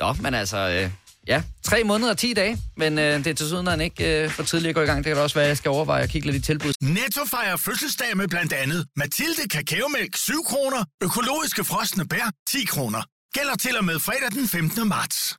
[0.00, 0.56] Nå, men altså...
[0.82, 0.90] Øh,
[1.26, 4.42] ja, tre måneder og 10 dage, men øh, det er til syden ikke øh, for
[4.42, 4.98] tidligt at gå i gang.
[4.98, 6.72] Det kan da også være, at jeg skal overveje at kigge lidt i tilbud.
[6.80, 13.02] Netto fejrer fødselsdag med blandt andet Mathilde Kakaomælk 7 kroner, økologiske frosne bær 10 kroner.
[13.34, 14.88] Gælder til og med fredag den 15.
[14.88, 15.36] marts.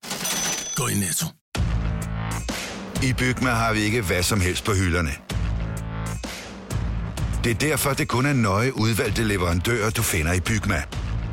[0.75, 1.25] Gå i Netto.
[3.03, 5.11] I Bygma har vi ikke hvad som helst på hylderne.
[7.43, 10.83] Det er derfor, det kun er nøje udvalgte leverandører, du finder i Bygma.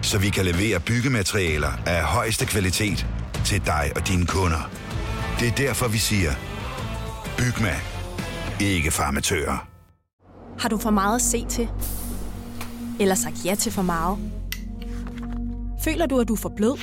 [0.03, 3.07] Så vi kan levere byggematerialer af højeste kvalitet
[3.45, 4.71] til dig og dine kunder.
[5.41, 6.31] Det er derfor, vi siger,
[7.39, 7.75] Bygma.
[8.61, 9.67] Ikke farmatører.
[10.59, 11.69] Har du for meget at se til?
[13.01, 14.19] Eller sagt ja til for meget?
[15.85, 16.79] Føler du, at du er for blød?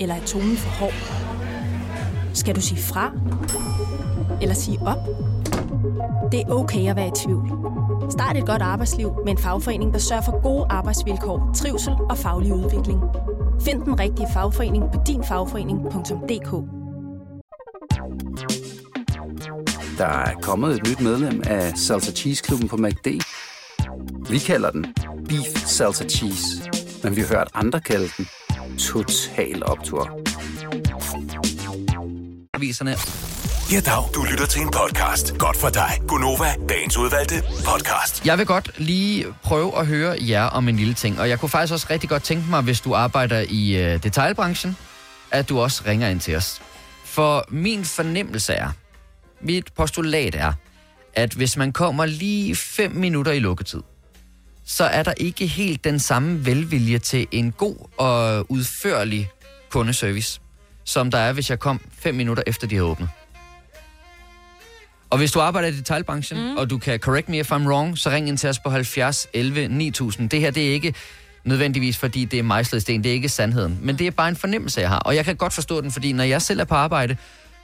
[0.00, 0.94] Eller er tonen for hård?
[2.34, 3.12] Skal du sige fra?
[4.42, 4.98] Eller sige op?
[6.32, 7.50] Det er okay at være i tvivl.
[8.10, 12.52] Start et godt arbejdsliv med en fagforening, der sørger for gode arbejdsvilkår, trivsel og faglig
[12.52, 13.00] udvikling.
[13.60, 16.50] Find den rigtige fagforening på dinfagforening.dk
[19.98, 23.06] Der er kommet et nyt medlem af Salsa Cheese Klubben på MACD.
[24.30, 24.86] Vi kalder den
[25.28, 26.70] Beef Salsa Cheese,
[27.02, 28.26] men vi har hørt andre kalde den
[28.78, 30.20] Total Optor.
[32.54, 32.90] Aviserne.
[33.72, 34.14] Ja, dag.
[34.14, 35.38] Du lytter til en podcast.
[35.38, 35.90] Godt for dig.
[36.08, 38.26] Gunova, dagens udvalgte podcast.
[38.26, 41.48] Jeg vil godt lige prøve at høre jer om en lille ting, og jeg kunne
[41.48, 44.76] faktisk også rigtig godt tænke mig, hvis du arbejder i øh, detailbranchen,
[45.30, 46.62] at du også ringer ind til os.
[47.04, 48.70] For min fornemmelse er,
[49.40, 50.52] mit postulat er,
[51.14, 53.82] at hvis man kommer lige 5 minutter i lukketid,
[54.64, 59.30] så er der ikke helt den samme velvilje til en god og udførlig
[59.70, 60.40] kundeservice,
[60.84, 63.08] som der er, hvis jeg kom 5 minutter efter, de har åbnet.
[65.10, 66.56] Og hvis du arbejder i detailbranchen, mm.
[66.56, 69.28] og du kan correct me if I'm wrong, så ring ind til os på 70
[69.32, 70.30] 11 9000.
[70.30, 70.94] Det her, det er ikke
[71.44, 73.04] nødvendigvis, fordi det er mejslet sten.
[73.04, 73.78] Det er ikke sandheden.
[73.82, 74.98] Men det er bare en fornemmelse, jeg har.
[74.98, 77.16] Og jeg kan godt forstå den, fordi når jeg selv er på arbejde,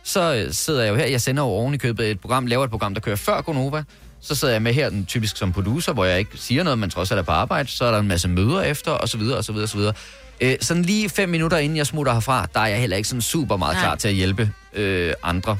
[0.02, 1.06] så øh, sidder jeg jo her.
[1.06, 3.84] Jeg sender jo oven i købet et program, laver et program, der kører før Gonova.
[4.20, 6.90] Så sidder jeg med her, den typisk som producer, hvor jeg ikke siger noget, men
[6.90, 7.68] trods alt er på arbejde.
[7.68, 9.76] Så er der en masse møder efter, og så videre, og så videre, og så
[9.76, 9.94] videre.
[10.40, 13.22] Øh, sådan lige fem minutter inden jeg smutter herfra, der er jeg heller ikke sådan
[13.22, 13.82] super meget Nej.
[13.82, 15.58] klar til at hjælpe øh, andre.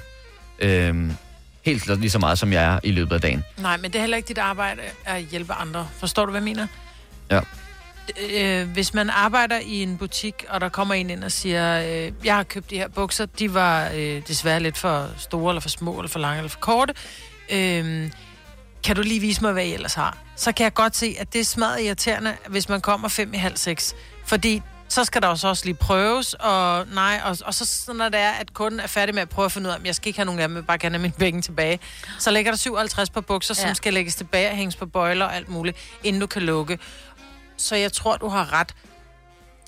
[0.59, 1.11] Øh,
[1.64, 3.44] helt lige så meget, som jeg er i løbet af dagen.
[3.59, 5.88] Nej, men det er heller ikke dit arbejde at hjælpe andre.
[5.98, 6.66] Forstår du, hvad jeg mener?
[7.31, 7.40] Ja.
[8.31, 12.12] øh, hvis man arbejder i en butik, og der kommer en ind og siger, øh,
[12.25, 15.68] jeg har købt de her bukser, de var øh, desværre lidt for store, eller for
[15.68, 16.94] små, eller for lange, eller for korte.
[17.53, 18.11] Øh,
[18.85, 20.18] kan du lige vise mig, hvad I ellers har?
[20.37, 23.37] Så kan jeg godt se, at det er smadret irriterende, hvis man kommer fem i
[23.37, 23.94] halv seks.
[24.27, 28.20] Fordi så skal der også, også lige prøves, og nej, og, og så når det
[28.20, 30.09] er, at kunden er færdig med at prøve at finde ud af, om jeg skal
[30.09, 31.81] ikke have nogen af dem, jeg bare gerne have mine penge tilbage.
[32.18, 33.55] Så lægger der 57 på bukser.
[33.59, 33.66] Ja.
[33.66, 36.78] som skal lægges tilbage og hænges på bøjler og alt muligt, inden du kan lukke.
[37.57, 38.74] Så jeg tror, du har ret.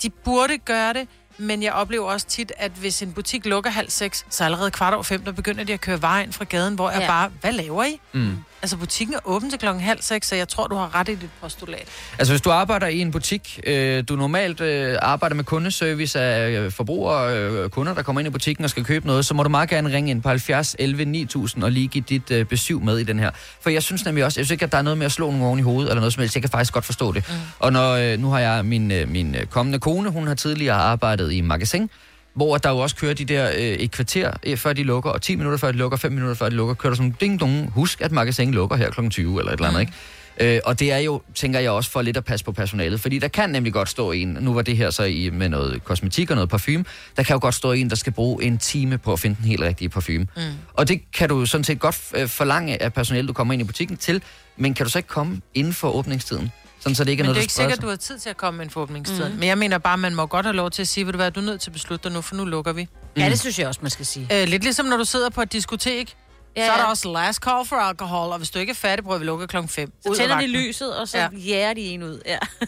[0.01, 1.07] De burde gøre det,
[1.37, 4.93] men jeg oplever også tit, at hvis en butik lukker halv seks, så allerede kvart
[4.93, 7.07] over fem, der begynder de at køre vejen fra gaden, hvor jeg Ja.
[7.07, 7.99] bare, hvad laver I?
[8.13, 8.37] Mm.
[8.61, 11.15] Altså butikken er åben til klokken halv seks, så jeg tror, du har ret i
[11.15, 11.87] dit postulat.
[12.19, 16.49] Altså hvis du arbejder i en butik, øh, du normalt øh, arbejder med kundeservice af
[16.49, 19.43] øh, forbrugere, øh, kunder, der kommer ind i butikken og skal købe noget, så må
[19.43, 22.81] du meget gerne ringe ind på 70 11 9000 og lige give dit øh, besøg
[22.81, 23.31] med i den her.
[23.61, 25.25] For jeg synes nemlig også, jeg synes ikke, at der er noget med at slå
[25.31, 26.35] nogen oven i hovedet eller noget som helst.
[26.35, 27.23] Jeg kan faktisk godt forstå det.
[27.29, 27.35] Mm.
[27.59, 30.75] Og når, øh, nu har jeg min, øh, min øh, kommende kone, hun har tidligere
[30.75, 31.89] arbejdet i magasin,
[32.35, 35.21] hvor der jo også kører de der øh, et kvarter øh, før de lukker, og
[35.21, 37.71] 10 minutter før de lukker, 5 minutter før de lukker, kører der sådan ding dong,
[37.71, 39.09] husk at magasin lukker her kl.
[39.09, 39.93] 20 eller et eller andet, ikke?
[40.39, 42.99] Øh, og det er jo, tænker jeg også, for lidt at passe på personalet.
[42.99, 45.83] Fordi der kan nemlig godt stå en, nu var det her så i, med noget
[45.83, 46.85] kosmetik og noget parfume,
[47.17, 49.45] der kan jo godt stå en, der skal bruge en time på at finde den
[49.45, 50.27] helt rigtige parfume.
[50.35, 50.41] Mm.
[50.73, 53.65] Og det kan du sådan set godt øh, forlange af personalet, du kommer ind i
[53.65, 54.21] butikken til,
[54.57, 56.51] men kan du så ikke komme inden for åbningstiden?
[56.85, 57.81] Sådan, så det ikke er Men noget, det er ikke sikkert, sig?
[57.81, 59.29] du har tid til at komme med en forhåbningstid.
[59.29, 59.35] Mm.
[59.35, 61.17] Men jeg mener bare, at man må godt have lov til at sige, ved du
[61.17, 62.87] hvad, du er nødt til at beslutte dig nu, for nu lukker vi.
[63.17, 64.27] Ja, det synes jeg også, man skal sige.
[64.41, 66.15] Øh, lidt ligesom når du sidder på et diskotek,
[66.55, 68.75] Ja, ja, så er der også last call for alcohol, og hvis du ikke er
[68.75, 69.93] færdig, prøver vi lukke klokken 5.
[70.05, 71.27] Så tænder de lyset, og så ja.
[71.33, 72.21] jæger de en ud.
[72.25, 72.37] Ja.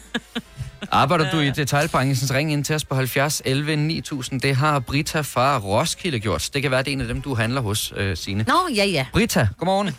[0.91, 4.41] Arbejder du i detailbranchen, så ring ind til os på 70 11 9000.
[4.41, 6.49] Det har Brita fra Roskilde gjort.
[6.53, 8.45] Det kan være, det er en af dem, du handler hos, øh, Signe.
[8.47, 9.05] Nå, ja, ja.
[9.13, 9.87] Brita, godmorgen.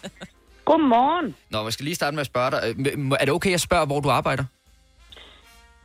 [0.69, 1.35] Godmorgen.
[1.51, 2.61] Nå, jeg skal lige starte med at spørge dig.
[2.79, 4.45] Øh, Er det okay, at spørge, hvor du arbejder?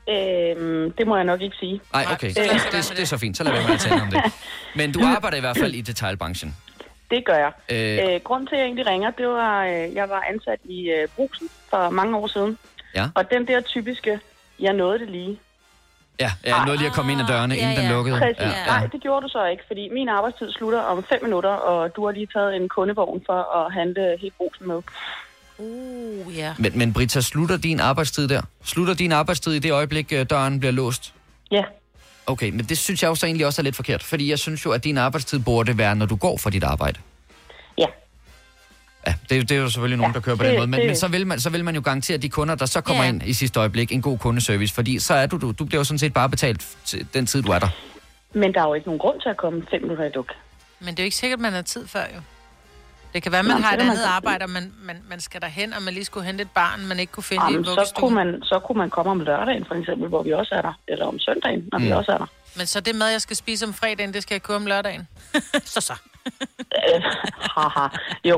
[0.09, 1.81] Øhm, det må jeg nok ikke sige.
[1.93, 2.27] Nej, okay.
[2.27, 2.37] Det,
[2.71, 3.37] det, det er så fint.
[3.37, 4.21] Så lad være med at tale om det.
[4.79, 6.55] Men du arbejder i hvert fald i detailbranchen.
[7.11, 7.51] Det gør jeg.
[7.69, 8.13] Øh.
[8.15, 11.07] Øh, grunden til, at jeg egentlig ringer, det var, øh, jeg var ansat i øh,
[11.15, 12.57] Brugsen for mange år siden.
[12.95, 13.05] Ja.
[13.15, 14.19] Og den der typiske,
[14.59, 15.39] jeg nåede det lige.
[16.19, 18.19] Ja, jeg nåede lige at komme ind ad dørene, inden den lukkede.
[18.19, 18.39] Præcis.
[18.39, 18.65] Ja, Ja, ja.
[18.65, 22.05] Nej, det gjorde du så ikke, fordi min arbejdstid slutter om fem minutter, og du
[22.05, 24.81] har lige taget en kundevogn for at handle helt Brugsen med.
[25.57, 26.53] Uh, ja.
[26.57, 28.41] Men, men Brita, slutter din arbejdstid der?
[28.63, 31.13] Slutter din arbejdstid i det øjeblik, øh, døren bliver låst?
[31.51, 31.63] Ja.
[32.25, 34.65] Okay, men det synes jeg jo så egentlig også er lidt forkert, fordi jeg synes
[34.65, 36.99] jo, at din arbejdstid burde være, når du går fra dit arbejde.
[39.07, 39.13] Ja.
[39.29, 40.87] Det, det er jo selvfølgelig nogen, Ja, der kører på det- den måde, men, det-
[40.87, 43.09] men så, vil man, så vil man jo garantere de kunder, der så kommer Ja.
[43.09, 45.83] ind i sidste øjeblik, en god kundeservice, fordi så er du, du, du bliver jo
[45.83, 47.67] sådan set bare betalt til den tid, du er der.
[48.33, 50.31] Men der er jo ikke nogen grund til at komme fem minutter i luk.
[50.79, 52.21] Men det er jo ikke sikkert, man har tid før, jo.
[53.13, 55.41] Det kan være, at man Nå, har et andet arbejde, og man, man, man skal
[55.41, 57.65] derhen, og man lige skulle hente et barn, man ikke kunne finde i Jamen, en
[57.65, 60.61] så, kunne man, så kunne man komme om lørdagen, for eksempel, hvor vi også er
[60.61, 60.73] der.
[60.87, 61.85] Eller om søndagen, når mm.
[61.85, 62.25] vi også er der.
[62.57, 65.07] Men så det mad, jeg skal spise om fredagen, det skal jeg købe om lørdagen.
[65.73, 65.93] så så.
[66.25, 67.01] Øh,
[67.55, 67.87] haha,
[68.29, 68.37] jo.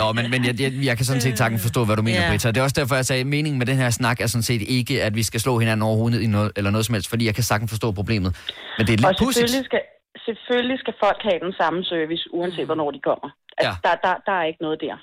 [0.00, 2.30] Nå, men, men jeg, jeg, jeg kan sådan set sagtens forstå, hvad du mener, yeah.
[2.30, 2.48] Britta.
[2.48, 4.62] Det er også derfor, jeg sagde, at meningen med den her snak er sådan set
[4.62, 7.24] ikke, at vi skal slå hinanden over hovedet i noget, eller noget som helst, fordi
[7.26, 8.30] jeg kan sagtens forstå problemet.
[8.78, 9.34] Men det er Og lidt pudsigt.
[9.50, 9.80] selvfølgelig skal,
[10.28, 13.28] selvfølgelig skal folk have den samme service, uanset hvornår de kommer.
[13.58, 13.88] Altså, Ja.
[13.88, 14.96] der, der, der er ikke noget der.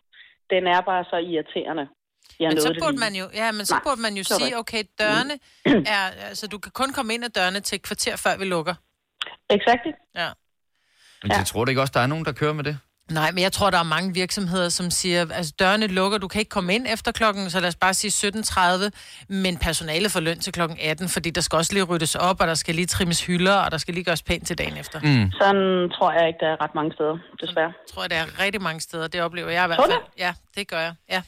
[0.54, 1.86] Den er bare så irriterende.
[2.40, 4.84] Jeg Men så burde man jo, ja, men så Nej, burde man jo sige, okay,
[5.02, 5.34] dørene
[5.96, 8.74] er, altså du kan kun komme ind ad dørene til et kvarter, før vi lukker.
[9.50, 9.82] Exakt.
[10.16, 10.30] Ja.
[11.28, 12.78] Men jeg tror du ikke også, der er nogen, der kører med det?
[13.12, 16.40] Nej, men jeg tror, der er mange virksomheder, som siger, altså dørene lukker, du kan
[16.40, 18.90] ikke komme ind efter klokken, så lad os bare sige 17.30,
[19.30, 22.48] men personalet får løn til klokken 18, fordi der skal også lige ryddes op, og
[22.48, 25.00] der skal lige trimmes hylder, og der skal lige gøres pænt til dagen efter.
[25.00, 25.32] Mm.
[25.32, 27.74] Sådan tror jeg ikke, der er ret mange steder, desværre.
[27.94, 29.08] tror jeg, der er rigtig mange steder.
[29.08, 30.04] Det oplever jeg i hvert Tror du fald.
[30.18, 30.94] Ja, det gør jeg.
[31.10, 31.22] Ja.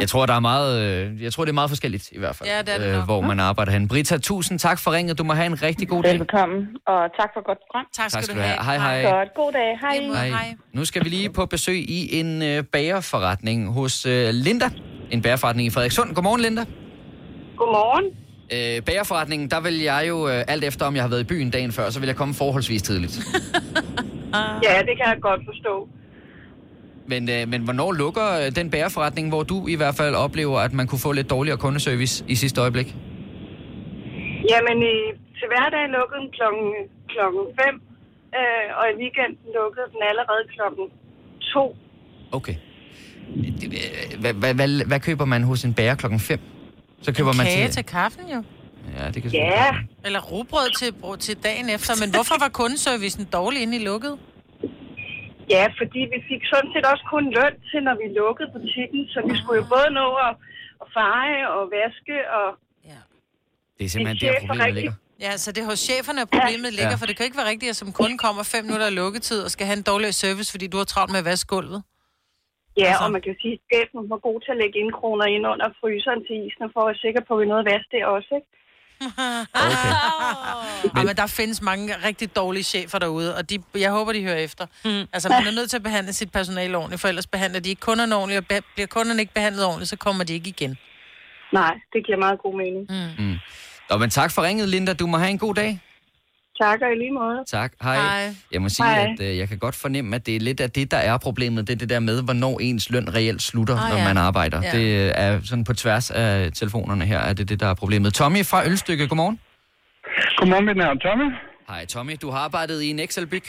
[0.00, 2.48] Jeg tror, der er meget, øh, jeg tror, det er meget forskelligt i hvert fald,
[2.48, 3.88] Ja, det er det øh, hvor man arbejder hen.
[3.88, 5.18] Brita, tusind tak for ringet.
[5.18, 6.12] Du må have en rigtig god dag.
[6.12, 7.86] Velbekomme, og tak for godt program.
[7.92, 8.64] Tak Tak skal du have.
[8.64, 9.12] Hej, hej.
[9.12, 9.78] Godt, god dag.
[9.80, 10.28] Hej.
[10.30, 10.54] Hej.
[10.72, 14.70] Nu skal vi lige på besøg i en øh, bagerforretning hos øh, Linda.
[15.10, 16.14] En bagerforretning i Frederikssund.
[16.14, 16.64] Godmorgen, Linda.
[17.56, 18.04] Godmorgen.
[18.52, 21.50] Øh, bagerforretningen, der vil jeg jo, øh, alt efter om jeg har været i byen
[21.50, 23.18] dagen før, så vil jeg komme forholdsvis tidligt.
[24.62, 25.88] Ja, det kan jeg godt forstå.
[27.12, 30.72] Men, øh, men hvornår lukker øh, den bagerforretning, hvor du i hvert fald oplever, at
[30.72, 32.88] man kunne få lidt dårligere kundeservice i sidste øjeblik?
[34.50, 34.94] Jamen, i,
[35.38, 36.66] til hverdag lukkede den klokken,
[37.12, 37.74] klokken 5,
[38.38, 40.84] øh, og i weekenden lukkede den allerede klokken
[41.40, 41.76] 2.
[42.32, 42.54] Okay.
[43.36, 46.38] Øh, Hvad, hvad, hvad, hvad køber man hos en bager klokken 5?
[47.02, 47.74] Så køber man Kage til...
[47.74, 48.42] til kaffen jo.
[48.98, 49.66] Ja, det kan Ja.
[50.04, 51.92] Eller rugbrød til, brød til dagen efter.
[52.04, 54.18] Men hvorfor var kundeservicen dårlig inde i lukket?
[55.54, 59.18] Ja, fordi vi fik sådan set også kun løn til, når vi lukkede butikken, så
[59.28, 60.32] vi skulle jo både nå at,
[60.82, 62.48] at feje og vaske og...
[63.78, 64.82] Det er simpelthen Det er der, problemet rigtig.
[64.82, 64.94] ligger.
[65.26, 67.00] Ja, så det er hos cheferne, at problemet ligger, Ja.
[67.00, 69.50] for det kan ikke være rigtigt, at som kunde kommer fem minutter af lukketid og
[69.54, 71.80] skal have en dårlig service, fordi du har travlt med at vaske gulvet.
[72.82, 73.04] Ja, Altså.
[73.04, 76.20] og man kan sige, at chefen var god til at lægge indkroner ind under fryseren
[76.26, 78.48] til isen, for at være sikker på, at vi nåede at vaske det også, ikke?
[79.00, 79.10] Okay.
[80.96, 84.36] Ja, men der findes mange rigtig dårlige chefer derude, og de, jeg håber, de hører
[84.36, 84.66] efter.
[84.84, 84.90] Mm.
[85.12, 87.80] Altså, man er nødt til at behandle sit personale ordentligt, for ellers behandler de ikke
[87.80, 90.78] kunderne ordentligt, og be- bliver kunderne ikke behandlet ordentligt, så kommer de ikke igen.
[91.52, 92.86] Nej, det giver meget god mening.
[93.18, 93.24] Mm.
[93.24, 93.36] Mm.
[93.90, 94.92] Nå, men tak for ringet, Linda.
[94.92, 95.80] Du må have en god dag.
[96.64, 97.38] Tak, og i lige måde.
[97.46, 97.72] Tak.
[97.82, 97.96] Hej.
[97.96, 98.22] Hej.
[98.52, 99.02] Jeg må sige, Hej.
[99.20, 101.66] at øh, jeg kan godt fornemme, at det er lidt af det, der er problemet.
[101.68, 104.04] Det er det der med, hvornår ens løn reelt slutter, Ah, når ja.
[104.04, 104.60] man arbejder.
[104.64, 104.70] Ja.
[104.78, 108.14] Det øh, er sådan på tværs af telefonerne her, er det det, der er problemet.
[108.14, 109.40] Tommy fra Ølstykke, godmorgen.
[110.38, 111.28] Godmorgen, mit navn er Tommy.
[111.68, 113.46] Hej Tommy, du har arbejdet i en Excel-byg.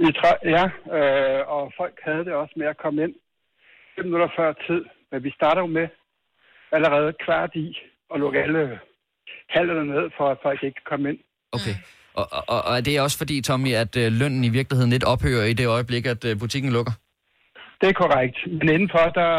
[0.00, 0.64] I træ, ja,
[0.98, 3.14] øh, og folk havde det også med at komme ind
[3.96, 4.80] 5 minutter før tid.
[5.12, 5.86] Men vi starter jo med
[6.76, 7.66] allerede kvart i
[8.14, 8.62] at lukke alle
[9.54, 11.18] hallerne ned, for at folk ikke kan komme ind.
[11.56, 11.74] Okay.
[12.16, 15.44] Og, og, og er det også fordi, Tommy, at øh, lønnen i virkeligheden lidt ophører
[15.44, 16.92] i det øjeblik, at øh, butikken lukker?
[17.80, 18.36] Det er korrekt.
[18.58, 19.30] Men indenfor, der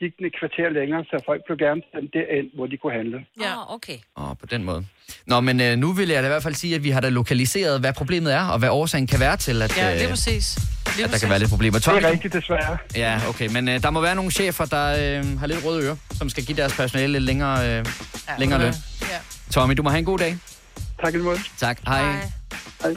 [0.00, 3.18] gik den et kvarter længere, så folk blev gerne sendt derind, hvor de kunne handle.
[3.40, 3.98] Ja, okay.
[4.16, 4.86] Åh, på den måde.
[5.26, 7.08] Nå, men øh, nu vil jeg da i hvert fald sige, at vi har da
[7.08, 10.58] lokaliseret, hvad problemet er, og hvad årsagen kan være til, at, Ja, lige øh, præcis.
[10.96, 11.78] Lige at der kan være lidt problemer.
[11.78, 12.78] Tommy, Det er rigtigt, desværre.
[12.96, 14.86] Ja, okay, men øh, der må være nogle chefer, der
[15.20, 17.84] øh, har lidt røde ører, som skal give deres personale lidt længere, øh,
[18.28, 18.72] ja, længere løn.
[19.02, 19.18] Ja.
[19.52, 20.36] Tommy, du må have en god dag.
[21.04, 21.38] Tak i måde.
[21.58, 22.02] Tak, hej.
[22.02, 22.30] Hej.
[22.82, 22.94] hej.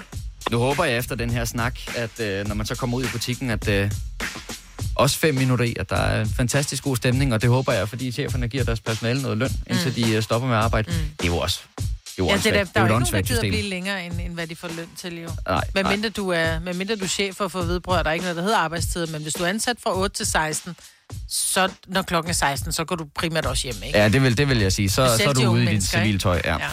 [0.51, 3.07] Nu håber jeg efter den her snak, at øh, når man så kommer ud i
[3.11, 3.91] butikken, at øh,
[4.95, 7.89] også fem minutter i, at der er en fantastisk god stemning, og det håber jeg,
[7.89, 10.91] fordi cheferne giver deres personale noget løn, indtil de øh, stopper med at arbejde.
[10.91, 10.97] Mm.
[11.17, 12.89] Det er jo også det er jo Ja, det er, der, der er jo ikke
[12.89, 13.51] nogen, der gider system.
[13.51, 15.29] blive længere, end, end hvad de får løn til, jo.
[15.47, 15.91] Nej, Men nej.
[15.95, 18.35] mindre du er, med mindre du er chef og får vedbrød, der er ikke noget,
[18.35, 20.75] der hedder arbejdstid, men hvis du er ansat fra 8 til 16,
[21.27, 23.99] så når klokken er 16, så går du primært også hjem, ikke?
[23.99, 24.89] Ja, det vil, det vil jeg sige.
[24.89, 26.41] Så, så er du ude i dit civiltøj.
[26.45, 26.53] Ja.
[26.53, 26.69] Ja.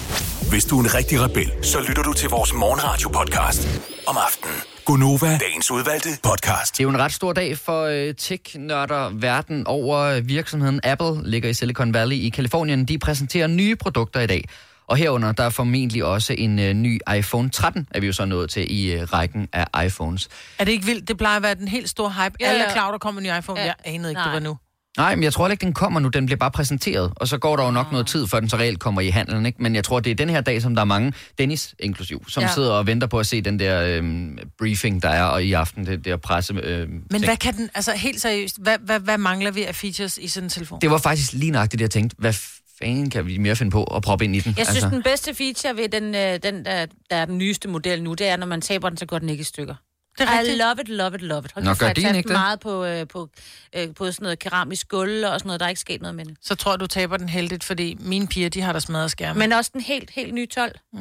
[0.51, 3.69] Hvis du er en rigtig rebel, så lytter du til vores morgenradio-podcast
[4.07, 4.55] om aftenen.
[4.85, 6.73] Gunova, dagens udvalgte podcast.
[6.77, 10.21] Det er jo en ret stor dag for øh, tech-nørder verden over.
[10.21, 12.85] Virksomheden Apple ligger i Silicon Valley i Kalifornien.
[12.85, 14.45] De præsenterer nye produkter i dag.
[14.89, 18.25] Og herunder, der er formentlig også en øh, ny iPhone 13, er vi jo så
[18.25, 20.29] nået til i øh, rækken af iPhones.
[20.59, 21.09] Er det ikke vildt?
[21.09, 22.35] Det plejer at være den helt store hype.
[22.41, 23.61] Ja, Alle er klar, der kommer en ny iPhone.
[23.61, 23.67] Ja.
[23.67, 24.33] Jeg anede ikke, det Nej.
[24.33, 24.57] var nu.
[24.97, 26.09] Nej, men jeg tror ikke, den kommer nu.
[26.09, 28.57] Den bliver bare præsenteret, og så går der jo nok noget tid, før den så
[28.57, 29.47] reelt kommer i handelen.
[29.47, 29.63] Ikke?
[29.63, 32.43] Men jeg tror, det er den her dag, som der er mange, Dennis inklusiv, som
[32.43, 32.49] Ja.
[32.55, 35.87] sidder og venter på at se den der øhm, briefing, der er og i aften,
[35.87, 36.55] det der presse...
[36.63, 37.25] Øhm, Men ting.
[37.25, 40.45] hvad kan den, altså helt seriøst, hvad, hvad, hvad mangler vi af features i sådan
[40.47, 40.79] en telefon?
[40.81, 42.17] Det var faktisk lige nøjagtigt det, jeg tænkte.
[42.19, 42.33] Hvad
[42.79, 44.55] fanden kan vi mere finde på at proppe ind i den?
[44.59, 48.03] Jeg synes, den bedste feature ved den, øh, den der, der er den nyeste model
[48.03, 49.75] nu, det er, når man taber den, så går den ikke i stykker.
[50.19, 51.53] Det er I love it, love it, love it.
[51.53, 52.33] Hold Nå, gør din ikke det?
[52.33, 53.29] meget på, øh, på,
[53.77, 55.61] øh, på sådan noget keramisk gulv og sådan noget.
[55.61, 56.37] Der er ikke sket noget med det.
[56.43, 59.39] Så tror jeg, du taber den heldigt, fordi mine piger, de har der smadret skærmen.
[59.39, 60.79] Men også den helt, helt nye 12.
[60.93, 61.01] Mm.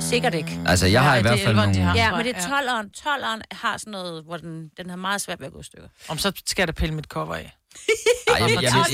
[0.00, 0.60] Sikkert ikke.
[0.66, 1.92] Altså, jeg har i hvert fald nogle...
[1.94, 2.88] Ja, men det er 12'eren.
[2.98, 5.88] 12'eren har sådan noget, hvor den, den har meget svært ved at gå i stykker.
[6.08, 7.56] Om så skal jeg da pille mit cover af.
[8.28, 8.84] Ej, jeg, jeg, jeg, om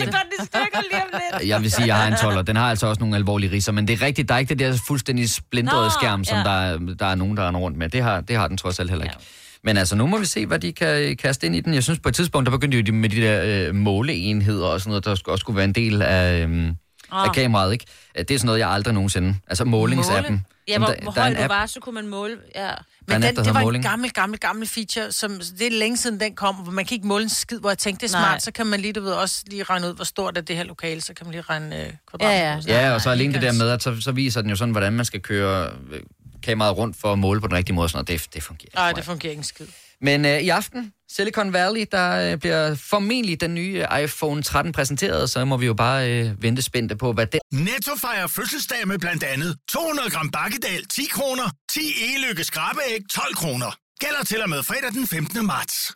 [1.40, 1.48] lidt.
[1.48, 2.42] jeg vil sige, at jeg har en 12'er.
[2.42, 4.58] Den har altså også nogle alvorlige riser, men det er rigtigt, der er ikke det
[4.58, 6.44] der fuldstændig splindrede skærm, som ja.
[6.44, 7.88] der, er- der er nogen, der er rundt med.
[7.88, 9.16] Det har, det har den trods alt heller ikke.
[9.64, 11.74] Men altså, nu må vi se, hvad de kan kaste ind i den.
[11.74, 14.90] Jeg synes, på et tidspunkt, der begyndte de med de der øh, måleenheder og sådan
[14.90, 16.68] noget, der også skulle være en del af, øh,
[17.12, 17.24] Ah.
[17.26, 17.84] af kameraet, ikke?
[18.18, 19.36] Det er sådan noget, jeg aldrig nogensinde...
[19.46, 20.44] Altså, målingsappen.
[20.68, 22.36] Ja, Jamen, hvor, der- hvor høj du app- var, så kunne man måle.
[22.54, 22.70] Ja.
[23.08, 23.84] Men den, det var måling.
[23.84, 26.94] en gammel, gammel, gammel feature, som det er længe siden den kom, hvor man kan
[26.94, 28.28] ikke måle en skid, hvor jeg tænkte, det er Nej.
[28.28, 30.56] smart, så kan man lige, du ved, også lige regne ud, hvor stort er det
[30.56, 32.74] her lokale, så kan man lige regne øh, kvadratmeter.
[32.74, 34.72] Ja, Ja, og så alene det der med, at så, så viser den jo sådan,
[34.72, 36.00] hvordan man skal køre øh,
[36.42, 37.84] kameraet rundt for at måle på den rigtige måde.
[37.84, 38.20] og Sådan noget.
[38.22, 38.70] Det, det fungerer.
[38.74, 39.66] Nej, det fungerer ikke en skid.
[40.00, 45.30] Men øh, i aften, Silicon Valley, der øh, bliver formentlig den nye iPhone 13 præsenteret,
[45.30, 48.98] så må vi jo bare øh, vente spændte på, hvad det Netto fejrer fødselsdag med
[48.98, 53.76] blandt andet 200 gram bakkedal 10 kroner, 10 e-lykke skrabeæg 12 kroner.
[54.00, 55.46] Gælder til og med fredag den 15.
[55.46, 55.92] marts.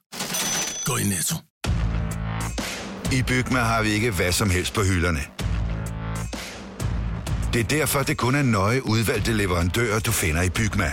[0.84, 1.36] Gå i Netto.
[3.12, 5.20] I Bygma har vi ikke hvad som helst på hylderne.
[7.52, 10.92] Det er derfor, det kun er nøje udvalgte leverandører, du finder i Bygma.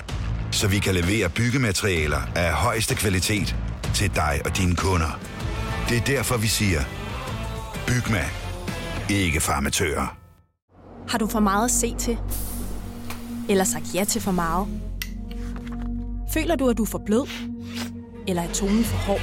[0.52, 3.56] Så vi kan levere byggematerialer af højeste kvalitet
[3.94, 5.20] til dig og dine kunder.
[5.90, 6.80] Det er derfor, vi siger,
[7.88, 8.24] Bygma.
[9.10, 10.18] Ikke farmatører.
[11.10, 12.18] Har du for meget at se til?
[13.50, 14.68] Eller sagt ja til for meget?
[16.34, 17.28] Føler du, at du er for blød?
[18.28, 19.22] Eller er tonen for hård?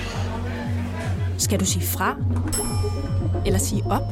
[1.38, 2.16] Skal du sige fra?
[3.46, 4.02] Eller sige op?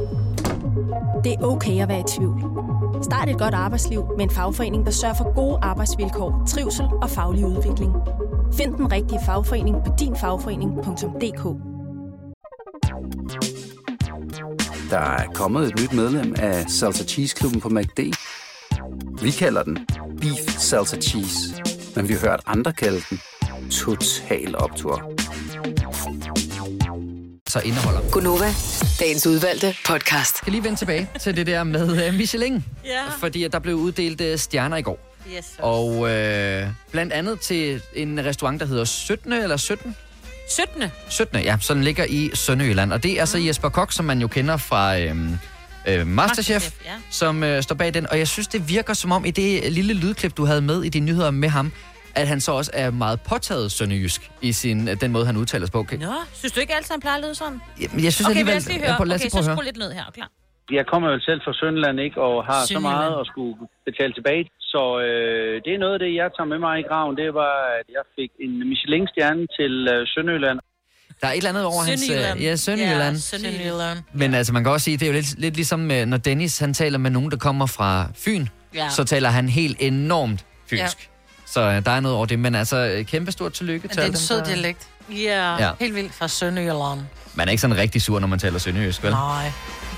[1.24, 2.63] Det er okay at være i tvivl.
[3.04, 7.46] Start et godt arbejdsliv med en fagforening, der sørger for gode arbejdsvilkår, trivsel og faglig
[7.46, 7.92] udvikling.
[8.54, 11.42] Find den rigtige fagforening på dinfagforening.dk.
[14.90, 18.00] Der er kommet et nyt medlem af Salsa Cheese Klubben på MACD.
[19.22, 19.78] Vi kalder den
[20.20, 21.62] Beef Salsa Cheese,
[21.96, 23.20] men vi har hørt andre kalde den
[23.70, 25.14] Total Optor.
[27.54, 28.00] så indeholder.
[28.12, 28.48] Gunova,
[29.00, 30.32] dagens udvalgte podcast.
[30.32, 32.64] Jeg skal lige vende tilbage til det der med øh, Michelin.
[32.84, 33.02] Ja.
[33.18, 35.14] Fordi at der blev uddelt øh, stjerner i går.
[35.36, 35.44] Yes.
[35.58, 39.32] Og øh, blandt andet til en restaurant, der hedder 17.
[39.32, 39.96] eller 17?
[40.50, 40.82] 17.
[41.08, 41.40] 17.
[41.40, 42.92] Ja, så den ligger i Sønderjylland.
[42.92, 46.72] Og det er så Jesper Kok, som man jo kender fra øh, øh, Masterchef, Masterchef,
[46.84, 46.90] ja.
[47.10, 48.06] som øh, står bag den.
[48.10, 50.88] Og jeg synes, det virker som om i det lille lydklip, du havde med i
[50.88, 51.72] dine nyheder med ham,
[52.14, 55.66] at han så også er meget påtaget sønderjysk i sin, øh, den måde, han udtaler
[55.66, 55.78] sig på.
[55.78, 55.96] Okay.
[55.98, 57.60] Nå, synes du ikke altid, han plejer at lyde sådan?
[57.80, 58.96] Jamen, jeg synes okay, alligevel- lad os lige høre.
[59.00, 60.30] Okay, så at skru lidt ned her, klar.
[60.78, 62.96] Jeg kommer jo selv fra Sønderland, ikke, og har så Sønderjylland.
[62.96, 63.54] meget at skulle
[63.88, 64.44] betale tilbage.
[64.72, 67.12] Så øh, det er noget af det, jeg tager med mig i graven.
[67.22, 70.58] Det var, at jeg fik en Michelin-stjerne til øh, Sønderjylland.
[71.20, 72.02] Der er et eller andet over hans...
[72.10, 73.14] Øh, ja, Sønderjylland.
[73.16, 73.98] Ja, Sønderjylland.
[74.12, 76.58] Men altså, man kan også sige, det er jo lidt, lidt ligesom, øh, når Dennis
[76.58, 77.90] han taler med nogen, der kommer fra
[78.24, 78.88] Fyn, Ja.
[78.90, 80.98] så taler han helt enormt fynsk.
[81.08, 81.13] Ja.
[81.54, 82.38] Så øh, der er noget over det.
[82.38, 84.88] Men altså, øh, kæmpe stort tillykke Men til det er en sød dialekt.
[85.10, 85.56] Ja.
[85.56, 85.70] Ja.
[85.80, 87.00] Helt vildt fra Sønderjylland.
[87.34, 89.12] Man er ikke sådan rigtig sur, når man taler sønderjysk, vel?
[89.12, 89.52] Nej.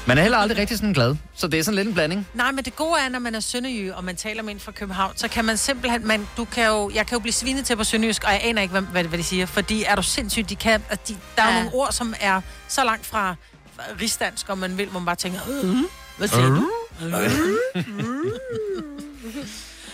[0.07, 1.16] Man er heller aldrig rigtig sådan glad.
[1.35, 2.27] Så det er sådan lidt en blanding.
[2.35, 4.73] Nej, men det gode er, når man er sønderjy, og man taler med en fra
[4.73, 7.77] København, så kan man simpelthen, man, du kan jo, jeg kan jo blive svinet til
[7.77, 10.49] på sønderjysk, og jeg aner ikke, hvad, hvad, hvad de siger, fordi er du sindssygt,
[10.51, 11.53] de kan, at de, der er Ja.
[11.53, 13.35] jo nogle ord, som er så langt fra
[14.01, 15.77] rigsdansk, om man vil, hvor man bare tænker, øh,
[16.19, 16.71] hvad siger du?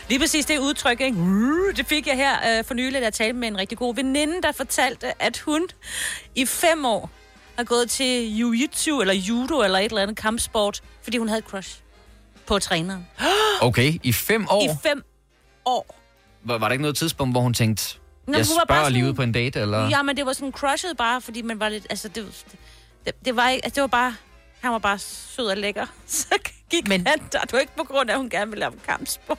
[0.09, 1.17] Lige præcis det udtryk, ikke?
[1.77, 4.43] Det fik jeg her øh, for nylig, da jeg talte med en rigtig god veninde,
[4.43, 5.69] der fortalte, at hun
[6.35, 7.11] i fem år
[7.57, 11.45] har gået til jiu-jitsu eller judo eller et eller andet kampsport, fordi hun havde et
[11.45, 11.79] crush
[12.47, 13.07] på træneren.
[13.63, 14.65] Okay, i fem år.
[14.65, 15.05] I fem
[15.65, 15.99] år.
[16.45, 18.89] Var, var der ikke noget tidspunkt, hvor hun tænkte, Nå, jeg hun var bare spørger
[18.89, 19.89] lige sådan- ud på en date, eller?
[19.89, 21.87] Ja, men det var sådan crushet bare, fordi man var lidt...
[21.91, 22.45] Altså, det,
[23.05, 23.65] det, det var ikke...
[23.65, 24.15] Altså, det var bare...
[24.61, 25.87] Han var bare sød og lækker.
[26.07, 26.27] Så
[26.73, 27.41] gik men, der.
[27.53, 29.39] Var ikke på grund af, at hun gerne ville lave kampsport.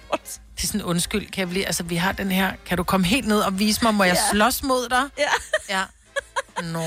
[0.58, 3.06] Det er sådan, undskyld, kan jeg blive, altså vi har den her, kan du komme
[3.06, 4.32] helt ned og vise mig, må jeg Ja.
[4.32, 5.04] slås mod dig?
[5.18, 5.30] Ja.
[5.70, 5.82] Ja.
[6.64, 6.80] Nå.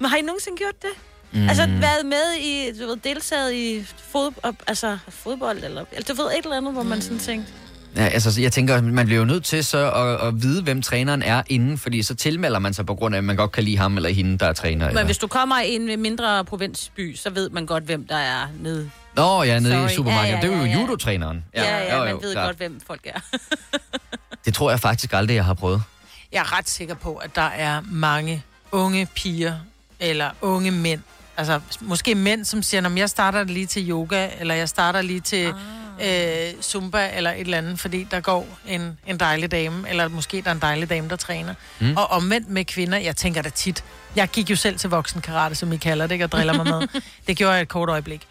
[0.00, 0.90] Men har I nogensinde gjort det?
[1.32, 1.38] Mm.
[1.40, 1.48] Mm.
[1.48, 6.22] Altså været med i, du ved, deltaget i fod, op- altså, fodbold, eller, eller du
[6.22, 7.52] ved, et eller andet, hvor man sådan tænkte...
[7.96, 11.22] Ja, altså, jeg tænker, man bliver jo nødt til så at, at vide, hvem træneren
[11.22, 13.78] er inden, fordi så tilmelder man sig på grund af, at man godt kan lide
[13.78, 14.78] ham eller hende, der er træner.
[14.78, 15.04] Men Eller...
[15.04, 18.90] hvis du kommer i en mindre provinsby, så ved man godt, hvem der er nede.
[19.16, 19.90] Nå, ja, nede Sorry.
[19.90, 20.28] i supermarkedet.
[20.28, 20.80] Ja, ja, det er jo ja, ja.
[20.80, 21.44] judotræneren.
[21.54, 22.46] Ja, ja, ja jo, man jo, ved klart.
[22.46, 23.20] godt, hvem folk er.
[24.44, 25.82] Det tror jeg faktisk aldrig, jeg har prøvet.
[26.32, 29.54] Jeg er ret sikker på, at der er mange unge piger,
[30.00, 31.00] eller unge mænd,
[31.36, 35.20] altså måske mænd, som siger, at jeg starter lige til yoga, eller jeg starter lige
[35.20, 35.54] til ah.
[36.04, 40.42] Øh, zumba, eller et eller andet, fordi der går en, en dejlig dame, eller måske
[40.42, 41.54] der er en dejlig dame, der træner.
[41.80, 41.96] Mm.
[41.96, 43.84] Og omvendt med kvinder, jeg tænker da tit,
[44.16, 46.66] jeg gik jo selv til voksen karate, som I kalder det, ikke, og driller mig
[46.66, 47.00] med.
[47.26, 48.26] det gjorde jeg et kort øjeblik.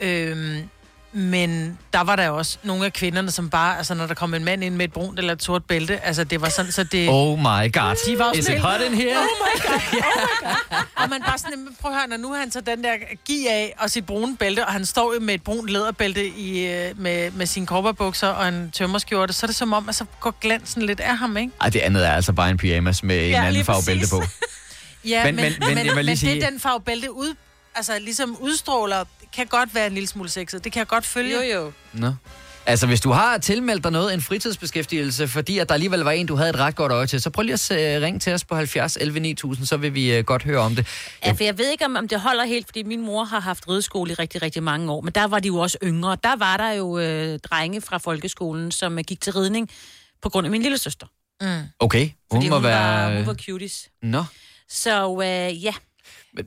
[0.00, 0.68] Øhm,
[1.12, 4.44] men der var der også nogle af kvinderne, som bare, altså når der kom en
[4.44, 7.08] mand ind med et brunt eller et sort bælte, altså det var sådan, så det...
[7.08, 8.06] Oh my god.
[8.06, 9.16] De var Is it hot in here?
[9.18, 10.82] Oh my god, oh my god.
[10.96, 12.90] Og man bare sådan, "Men prøv at høre, når nu han tager den der
[13.24, 16.66] gi af og sit brune bælte, og han står jo med et brunt læderbælte i,
[16.66, 20.04] øh, med, med sine korperbukser og en tømmerskjorte, så er det som om, at så
[20.20, 21.52] går glansen lidt af ham, ikke?
[21.60, 24.06] Ej, det andet er altså bare en pyjamas med en Ja, anden lige farve bælte
[24.10, 24.22] på.
[25.04, 27.34] Ja, Men- men, men- men, jeg vil lige men sige- det den farve bælte ud,
[27.74, 30.64] altså ligesom udstråler, kan godt være en lille smule sexet.
[30.64, 31.54] Det kan jeg godt følge.
[31.54, 31.72] Jo, jo.
[31.92, 32.14] Nå.
[32.66, 36.26] Altså, hvis du har tilmeldt dig noget, en fritidsbeskæftigelse, fordi at der alligevel var en,
[36.26, 38.44] du havde et ret godt øje til, så prøv lige at uh, ringe til os
[38.44, 40.86] på 70 11 9000, så vil vi uh, godt høre om det.
[41.24, 43.68] Ja, for jeg ved ikke, om, om det holder helt, fordi min mor har haft
[43.68, 46.16] rideskole i rigtig, rigtig mange år, men der var de jo også yngre.
[46.24, 49.70] Der var der jo øh, drenge fra folkeskolen, som øh, gik til ridning
[50.22, 51.06] på grund af min lille søster.
[51.40, 51.62] Mm.
[51.80, 53.10] Okay, hun Fordi må hun, være...
[53.10, 53.88] var, hun var cuties.
[54.02, 54.24] Nå,
[54.68, 55.72] Så øh, ja,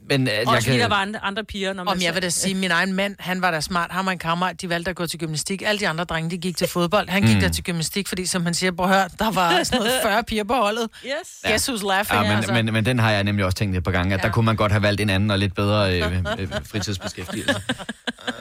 [0.10, 0.80] men, uh, jeg også kan...
[0.80, 1.74] der var andre, andre piger.
[1.74, 3.92] Når man Om jeg vil da sige, min egen mand, han var da smart.
[3.92, 5.62] Han var en kammerat, de valgte at gå til gymnastik.
[5.62, 7.10] Alle de andre drenge, de gik til fodbold.
[7.10, 7.42] Han gik Mm.
[7.42, 10.24] der til gymnastik, fordi som han siger, prøv at høre, der var sådan noget 40
[10.24, 10.90] piger på holdet.
[11.06, 11.12] Yes.
[11.44, 11.50] Ja.
[11.50, 12.22] Guess who's laughing?
[12.22, 12.54] Ja, men, altså.
[12.54, 14.28] men, men den har jeg nemlig også tænkt et par gange, at ja.
[14.28, 17.62] der kunne man godt have valgt en anden og lidt bedre øh, øh, fritidsbeskæftigelse.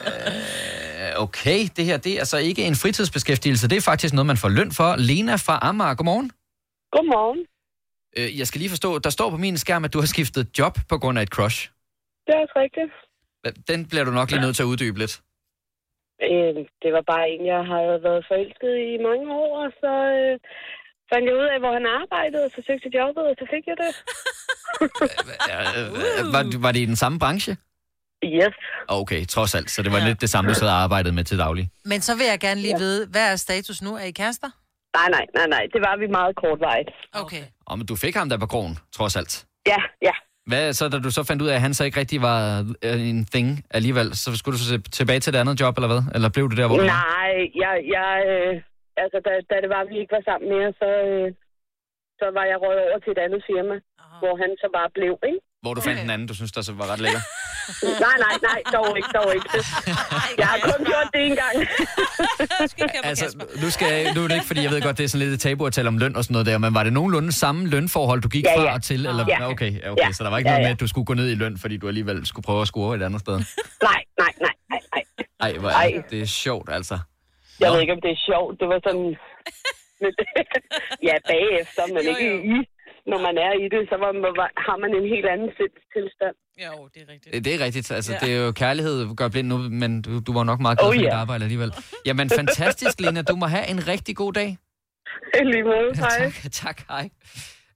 [0.07, 4.37] Øh, okay, det her det er altså ikke en fritidsbeskæftigelse, det er faktisk noget, man
[4.37, 4.95] får løn for.
[4.97, 6.31] Lena fra Amager, godmorgen.
[6.91, 7.39] Godmorgen.
[8.17, 10.73] Øh, jeg skal lige forstå, der står på min skærm, at du har skiftet job
[10.89, 11.57] på grund af et crush.
[12.25, 12.93] Det er også rigtigt.
[13.71, 15.21] Den bliver du nok lige nødt til at uddybe lidt.
[16.27, 20.33] Øh, det var bare en, jeg havde været forelsket i mange år, og så øh,
[21.11, 23.63] fandt jeg ud af, hvor han arbejdede, og så søgte jeg jobbet, og så fik
[23.71, 23.91] jeg det.
[26.35, 27.57] Var, var det i den samme branche?
[28.23, 28.55] Yes.
[28.87, 29.69] Okay, trods alt.
[29.71, 31.69] Så det var lidt det samme, du sad og arbejdede med til daglig.
[31.85, 33.91] Men så vil jeg gerne lige vide, hvad er status nu?
[33.95, 34.49] Er I kærester?
[34.97, 35.63] Nej, nej, nej, nej.
[35.73, 36.89] Det var vi meget kortvarigt.
[37.13, 37.43] Okay.
[37.69, 39.33] Og men du fik ham der på krogen, trods alt.
[39.67, 40.15] Ja, ja.
[40.49, 42.39] Hvad så, da du så fandt ud af, at han så ikke rigtig var
[42.87, 45.91] øh, en thing alligevel, så skulle du så se- tilbage til det andet job, eller
[45.93, 46.03] hvad?
[46.15, 47.01] Eller blev du der, hvor du var?
[47.11, 48.53] Nej, jeg, jeg, øh,
[49.03, 51.27] altså, da, da det var, at vi ikke var sammen mere, så, øh,
[52.19, 53.75] så var jeg røget over til et andet firma,
[54.21, 55.39] hvor han så bare blev, ikke?
[55.63, 57.21] Hvor du fandt den anden, du synes, der så var ret lækker?
[57.83, 59.49] nej, nej, nej, dog ikke, dog ikke.
[60.37, 61.55] Jeg har kun gjort det en gang.
[63.03, 65.27] Altså, nu, skal jeg, nu er det ikke, fordi jeg ved godt, det er sådan
[65.27, 67.31] lidt et tabu at tale om løn og sådan noget der, men var det nogenlunde
[67.31, 68.73] samme lønforhold, du gik Ja, fra ja.
[68.73, 69.05] og til?
[69.05, 69.49] Eller, Ja.
[69.49, 70.11] Okay, ja, okay, Ja.
[70.11, 71.77] så der var ikke Ja, noget med, at du skulle gå ned i løn, fordi
[71.77, 73.33] du alligevel skulle prøve at score et andet sted?
[73.89, 75.03] Nej, nej, nej, nej, nej.
[75.39, 76.99] Ej, hvor er det, det er sjovt, altså.
[77.59, 78.59] Jeg ved ikke, om det er sjovt.
[78.59, 79.15] Det var sådan...
[80.01, 80.25] Men det,
[81.03, 82.57] ja, bagefter, men Jo, ikke i.
[83.11, 86.35] Når man er i det, så var, har man en helt anden sindstilstand.
[86.65, 87.45] Jo, det er rigtigt.
[87.45, 87.91] Det er rigtigt.
[87.91, 88.17] Altså, Ja.
[88.21, 88.25] ja.
[88.25, 90.93] det er jo kærlighed gør blind nu, men du, du var nok meget glad Oh,
[90.95, 91.15] for dit ja.
[91.23, 91.71] arbejde alligevel.
[92.05, 93.21] Jamen, fantastisk, Lena.
[93.21, 94.57] Du må have en rigtig god dag.
[95.39, 96.31] I lige måde, hej.
[96.31, 97.09] tak, tak, hej.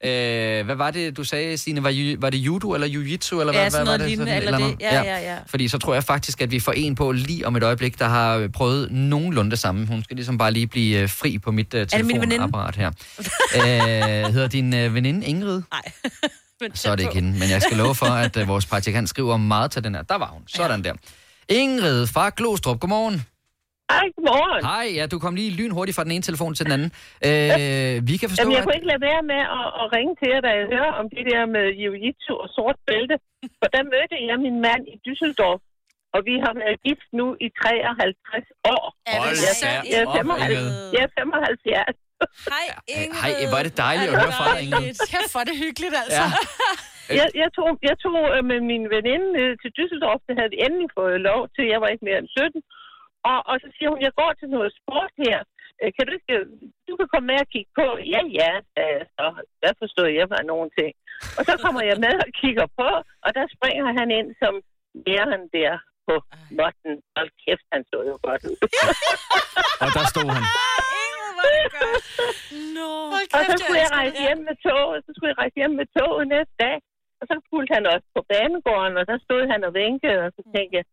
[0.06, 1.84] Øh, hvad var det, du sagde, Stine?
[1.84, 3.40] Var, ju- var det judo eller jiu-jitsu?
[3.40, 4.08] Eller Ja, hvad, sådan hvad var noget det?
[4.08, 4.82] lignende, Sådan eller det.
[4.82, 5.38] Ja, ja, ja.
[5.48, 8.08] Fordi så tror jeg faktisk, at vi får en på lige om et øjeblik, der
[8.08, 9.88] har prøvet nogenlunde det samme.
[9.88, 11.98] Hun skal ligesom bare lige blive øh, fri på mit veninde?
[11.98, 12.92] telefonapparat her.
[13.56, 15.62] øh, hedder din uh, veninde Ingrid?
[15.72, 15.82] Nej.
[16.74, 19.38] Så er det ikke hende, men jeg skal love for, at uh, vores praktikant skriver
[19.38, 20.02] meget til den her.
[20.02, 20.42] Der var hun.
[20.48, 20.94] Sådan der.
[21.50, 23.26] Ingrid fra Glostrup, godmorgen.
[23.94, 24.62] Hej, godmorgen.
[24.74, 26.92] Hej, ja, du kom lige lynhurtigt fra den ene telefon til den anden.
[27.30, 28.66] Øh, vi kan forstå, Jamen, jeg at...
[28.66, 31.24] kunne ikke lade være med at, at ringe til jer, da jeg hører om det
[31.32, 33.16] der med jiu-jitsu og sort bælte.
[33.60, 35.62] For der mødte jeg min mand i Düsseldorf,
[36.16, 38.86] og vi har været gift nu i 53 år.
[39.14, 39.56] Er det jeg,
[39.92, 40.70] jeg, er Op, 75, Ingrid.
[40.96, 41.98] jeg er 75.
[42.54, 42.66] Hej,
[43.22, 44.94] Hej, hvor er det dejligt at høre fra dig, Ingrid.
[45.14, 46.26] Kæft, hvor er det hyggeligt, altså.
[47.10, 47.16] Ja.
[47.20, 50.60] Jeg, jeg tog, jeg tog øh, med min veninde øh, til Düsseldorf, det havde vi
[50.66, 51.64] endelig fået lov til.
[51.74, 52.62] Jeg var ikke mere end 17.
[53.32, 55.38] Og, og så siger hun, jeg går til noget sport her.
[55.82, 56.36] Øh, Kan du ikke,
[56.88, 57.88] du kan komme med og kigge på.
[58.14, 58.52] Ja, ja,
[59.18, 59.26] så.
[59.64, 60.92] Der forstod jeg mig nogen ting.
[61.38, 62.90] Og så kommer jeg med og kigger på,
[63.26, 64.54] og der springer han ind som
[65.08, 65.74] læreren der
[66.08, 66.16] på
[66.60, 66.94] måtten.
[67.16, 68.58] Hold kæft, han så jo godt ud.
[69.84, 70.44] Og der stod han.
[72.76, 72.92] No.
[73.36, 76.26] og så skulle jeg rejse hjem med toget, så skulle jeg rejse hjem med toget
[76.36, 76.78] næste dag.
[77.20, 80.42] Og så fulgte han også på banegården, og der stod han og vinkede, og så
[80.56, 80.86] tænkte jeg,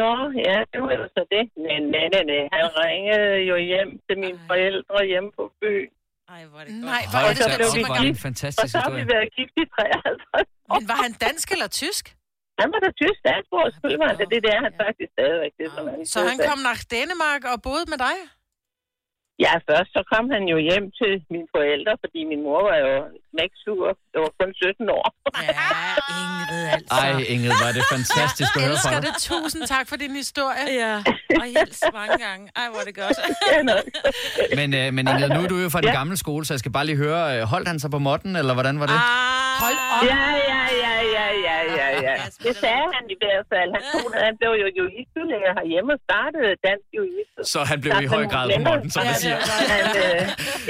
[0.00, 0.12] Nå,
[0.48, 1.44] ja, det var jo så det.
[1.66, 5.88] Men nej, nej, nej, han ringede jo hjem til mine forældre hjemme på Fyn.
[6.34, 7.84] Ej, hvor er det Nej, hvor Hold er det da spændende.
[7.84, 9.14] op, hvor er det en Og fantastisk så har vi historie.
[9.14, 12.04] været gift i 53 Men var han dansk eller tysk?
[12.60, 14.26] Han var da tysk statsborger, selvfølgelig var han det.
[14.46, 15.52] Det er han faktisk stadigvæk.
[15.60, 18.16] Det, som han Så han kom nach Dänemark og boede med dig?
[19.44, 22.92] Ja, først så kom han jo hjem til mine forældre, fordi min mor var jo
[23.30, 23.84] smæksur.
[24.12, 25.06] Det var kun 17 år.
[25.48, 25.66] Ja,
[26.22, 26.94] Ingrid altså.
[27.02, 29.14] Ej, Ingrid, var det fantastisk at Jeg høre fra elsker dig.
[29.14, 29.22] det.
[29.30, 30.64] Tusind tak for din historie.
[30.82, 30.94] Ja,
[31.42, 32.44] og hils mange gange.
[32.60, 33.18] Ej, hvor er det godt.
[34.58, 35.98] Men, øh, men Ingrid, nu er du jo fra den Ja.
[36.00, 38.52] gamle skole, så jeg skal bare lige høre, øh, holdt han sig på måtten, eller
[38.58, 38.98] hvordan var det?
[39.64, 40.02] Hold op.
[40.12, 40.22] Ja,
[40.52, 42.14] ja, ja, ja, ja, ja, ja.
[42.46, 43.68] Det sagde han i hvert fald.
[43.76, 47.40] Han, tog, han blev jo jiu-jitsu-lærer herhjemme og startede dansk jiu-jitsu.
[47.52, 49.38] Så han blev i høj grad på måtten, som man siger.
[49.74, 50.22] Han, øh,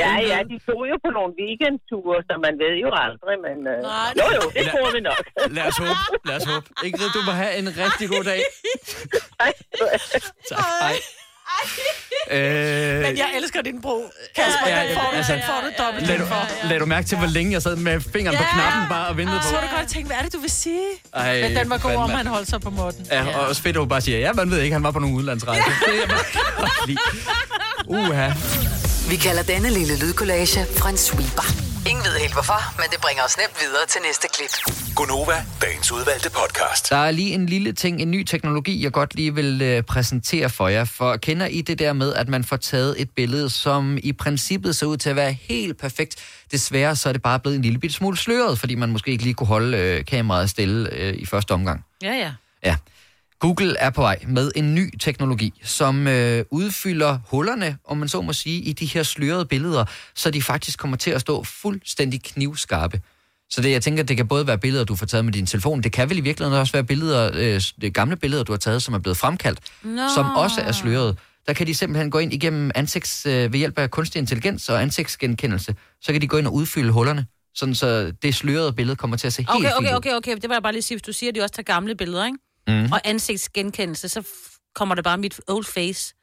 [0.02, 3.56] ja, ja, de tog jo på nogle weekendture, så man ved jo aldrig, men...
[3.72, 3.78] Øh,
[4.20, 5.24] jo, jo, det tror vi nok.
[5.56, 6.66] Lad os håbe, lad os håbe.
[6.86, 8.40] Ingrid, du må have en rigtig god dag.
[10.50, 10.96] tak, hej.
[12.30, 13.96] Øh, Men jeg elsker din bro.
[14.36, 16.68] Kasper, Ja, den ja, får du, altså, den får du dobbelt lad, du, for.
[16.68, 18.52] lad du mærke til, hvor længe jeg sad med fingeren på Ja.
[18.54, 19.44] knappen bare og ventede på?
[19.48, 20.86] Så var det godt tænke, hvad er det, du vil sige?
[21.14, 23.06] Ej, Men den var god, om han holdt sig på måtten.
[23.10, 24.98] Ja, og også fedt, at hun bare siger, ja, man ved ikke, han var på
[24.98, 25.62] nogen udlandsrejse.
[26.86, 26.98] Det
[27.86, 28.30] Uha.
[29.10, 30.60] Vi kalder denne lille lydkollage
[30.90, 31.46] en sweeper.
[31.90, 34.74] Ingen ved helt hvorfor, men det bringer os nemt videre til næste klip.
[34.96, 36.90] Gunova, dagens udvalgte podcast.
[36.90, 40.50] Der er lige en lille ting, en ny teknologi, jeg godt lige vil øh, præsentere
[40.50, 40.84] for jer.
[40.84, 44.76] For kender I det der med, at man får taget et billede, som i princippet
[44.76, 46.16] ser ud til at være helt perfekt.
[46.52, 49.34] Desværre så er det bare blevet en lille smule sløret, fordi man måske ikke lige
[49.34, 51.84] kunne holde øh, kameraet stille øh, i første omgang.
[52.02, 52.32] Ja, ja.
[52.64, 52.76] Ja.
[53.44, 58.20] Google er på vej med en ny teknologi, som øh, udfylder hullerne, om man så
[58.20, 59.84] må sige, i de her slørede billeder,
[60.14, 63.00] så de faktisk kommer til at stå fuldstændig knivskarpe.
[63.50, 65.82] Så det, jeg tænker, det kan både være billeder, du får taget med din telefon,
[65.82, 68.82] det kan vel i virkeligheden også være billeder, øh, det gamle billeder, du har taget,
[68.82, 70.02] som er blevet fremkaldt, Nå.
[70.14, 71.18] som også er sløret.
[71.46, 74.82] Der kan de simpelthen gå ind igennem ansigts, øh, ved hjælp af kunstig intelligens og
[74.82, 79.16] ansigtsgenkendelse, så kan de gå ind og udfylde hullerne, sådan så det slørede billede kommer
[79.16, 80.34] til at se helt Okay, fint okay, okay, okay.
[80.34, 82.26] Det vil jeg bare lige sige, hvis du siger, at de også tager gamle billeder,
[82.26, 82.38] ikke?
[82.68, 82.92] Mhm.
[82.92, 84.22] Og ansigtsgenkendelse, så
[84.74, 86.14] kommer det bare mit old face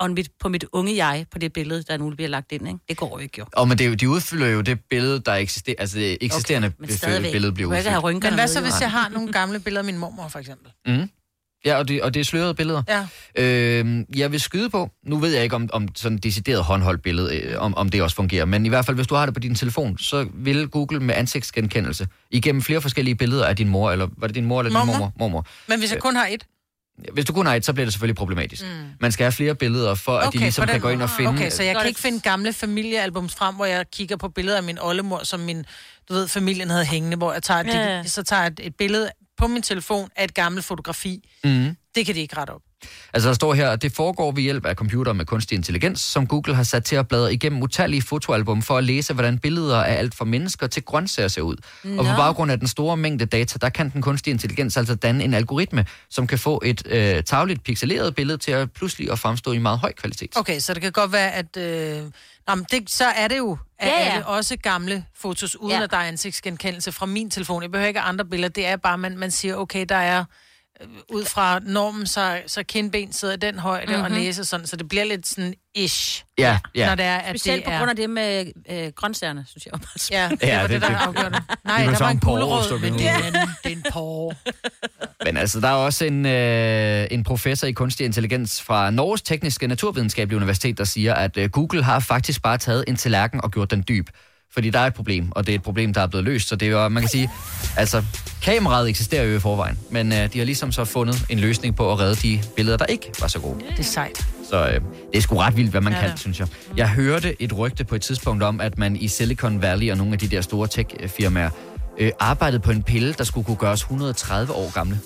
[0.00, 2.78] og mit, på mit unge jeg på det billede, der nu bliver lagt ind, ikke?
[2.88, 3.44] Det går jo ikke, jo.
[3.52, 6.68] Og men det, er jo- de udfylder jo det billede, der eksisterer, altså det eksisterende
[6.68, 8.22] okay, billede bliver udfyldt.
[8.22, 10.72] Men hvad så, hvis jeg har nogle gamle billeder af min mormor, for eksempel?
[10.86, 11.10] Mm.
[11.66, 12.82] Ja, og det, og det er slørede billeder.
[12.88, 13.06] Ja.
[13.44, 17.02] Øh, jeg vil skyde på, nu ved jeg ikke om, om sådan et decideret håndholdt
[17.02, 19.34] billede, øh, om, om det også fungerer, men i hvert fald, hvis du har det
[19.34, 23.90] på din telefon, så vil Google med ansigtsgenkendelse igennem flere forskellige billeder af din mor,
[23.92, 24.92] eller var det din mor eller din Mormor.
[24.92, 25.12] mormor?
[25.18, 25.46] Mormor.
[25.68, 26.46] Men hvis jeg kun har et?
[27.12, 28.62] Hvis du kun har et, så bliver det selvfølgelig problematisk.
[28.62, 28.68] Mm.
[29.00, 31.30] Man skal have flere billeder, for at de ligesom kan gå ind og finde...
[31.30, 34.62] Okay, så jeg kan ikke finde gamle familiealbums frem, hvor jeg kigger på billeder af
[34.62, 35.64] min oldemor, som min,
[36.08, 37.96] du ved, familien havde hængende, hvor jeg tager, Ja, ja.
[37.96, 38.04] ja.
[38.04, 41.28] så tager jeg et, et billede på min telefon af et gammelt fotografi.
[41.44, 41.76] Mm.
[41.94, 42.60] Det kan de ikke rette op.
[43.14, 46.26] Altså der står her, at det foregår ved hjælp af computer med kunstig intelligens, som
[46.26, 49.98] Google har sat til at bladre igennem utallige fotoalbum for at læse, hvordan billeder af
[49.98, 51.56] alt fra mennesker til grøntsager ser ud.
[51.84, 52.16] Og på Nå.
[52.16, 55.86] baggrund af den store mængde data, der kan den kunstige intelligens altså danne en algoritme,
[56.10, 59.78] som kan få et øh, tagligt pixeleret billede til at pludselig at fremstå i meget
[59.78, 60.32] høj kvalitet.
[60.36, 61.56] Okay, så det kan godt være, at...
[61.56, 62.02] Øh,
[62.48, 64.24] nå, men det, så er det jo at Ja, ja, ja.
[64.24, 65.82] også gamle fotos, uden ja.
[65.82, 67.62] at der er ansigtsgenkendelse fra min telefon.
[67.62, 68.48] Jeg behøver ikke andre billeder.
[68.48, 70.24] Det er bare, man, man siger, okay, der er...
[71.12, 74.02] Ud fra normen, så, så kindben sidder i den højde, mm-hmm.
[74.04, 74.20] og Mhm.
[74.20, 76.24] næse sådan, så det bliver lidt sådan ish.
[76.38, 76.86] Ja, ja.
[76.88, 79.72] Når det er, at Specielt det på grund af det med øh, grøntsagerne, synes jeg.
[80.18, 81.42] Ja, det Ja, var det- det, der det- afgjorde det.
[81.64, 84.36] Nej, Det der var en gulerod, men det er en, det er en porre.
[85.26, 89.66] Men altså, der er også en, øh, en professor i kunstig intelligens fra Norges Tekniske
[89.66, 93.70] Naturvidenskabelige Universitet, der siger, at øh, Google har faktisk bare taget en tallerken og gjort
[93.70, 94.06] den dyb.
[94.52, 96.48] Fordi der er et problem, og det er et problem, der er blevet løst.
[96.48, 97.30] Så det er jo, man kan sige,
[97.76, 98.04] altså,
[98.42, 101.92] kameraet eksisterer jo i forvejen, men øh, de har ligesom så fundet en løsning på
[101.92, 103.60] at redde de billeder, der ikke var så gode.
[103.70, 104.26] Det er sejt.
[104.50, 104.80] Så øh, det
[105.14, 106.20] er sgu ret vildt, hvad man Ja, ja, kan, det.
[106.20, 106.48] synes jeg.
[106.76, 110.12] Jeg hørte et rygte på et tidspunkt om, at man i Silicon Valley og nogle
[110.12, 111.50] af de der store tech-firmaer
[111.98, 114.98] øh, arbejdede på en pille, der skulle kunne gøres 130 år gamle.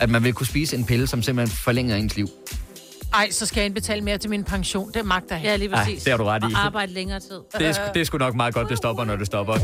[0.00, 2.28] At man ville kunne spise en pille, som simpelthen forlænger ens liv.
[3.14, 4.90] Ej, så skal jeg indbetale mere til min pension.
[4.94, 5.44] Det magter jeg.
[5.44, 6.02] Ja, lige Ej, præcis.
[6.02, 6.54] det har du ret i.
[6.54, 7.40] Og arbejde længere tid.
[7.58, 9.54] Det er, sgu- det er sgu nok meget godt, det stopper, når det stopper.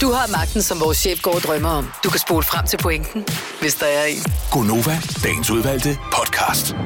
[0.00, 1.86] Du har magten, som vores chef går og drømmer om.
[2.04, 3.24] Du kan spole frem til pointen,
[3.60, 4.16] hvis der er en.
[4.52, 6.76] Gunova, dagens udvalgte podcast.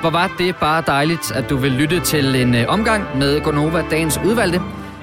[0.00, 3.84] Hvor var det bare dejligt, at du vil lytte til en øh, omgang med Gonova
[3.90, 4.60] Dagens Udvalgte.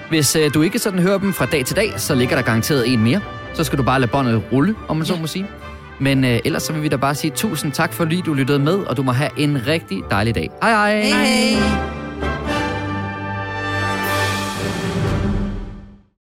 [0.10, 2.94] Hvis øh, du ikke sådan hører dem fra dag til dag, så ligger der garanteret
[2.94, 3.22] en mere.
[3.54, 5.48] Så skal du bare lade båndet rulle, om man så må sige.
[6.00, 8.74] Men øh, ellers så vil vi da bare sige tusind tak, fordi du lyttede med,
[8.74, 10.50] og du må have en rigtig dejlig dag.
[10.62, 11.02] Hej hej!
[11.02, 12.05] Hej, hej.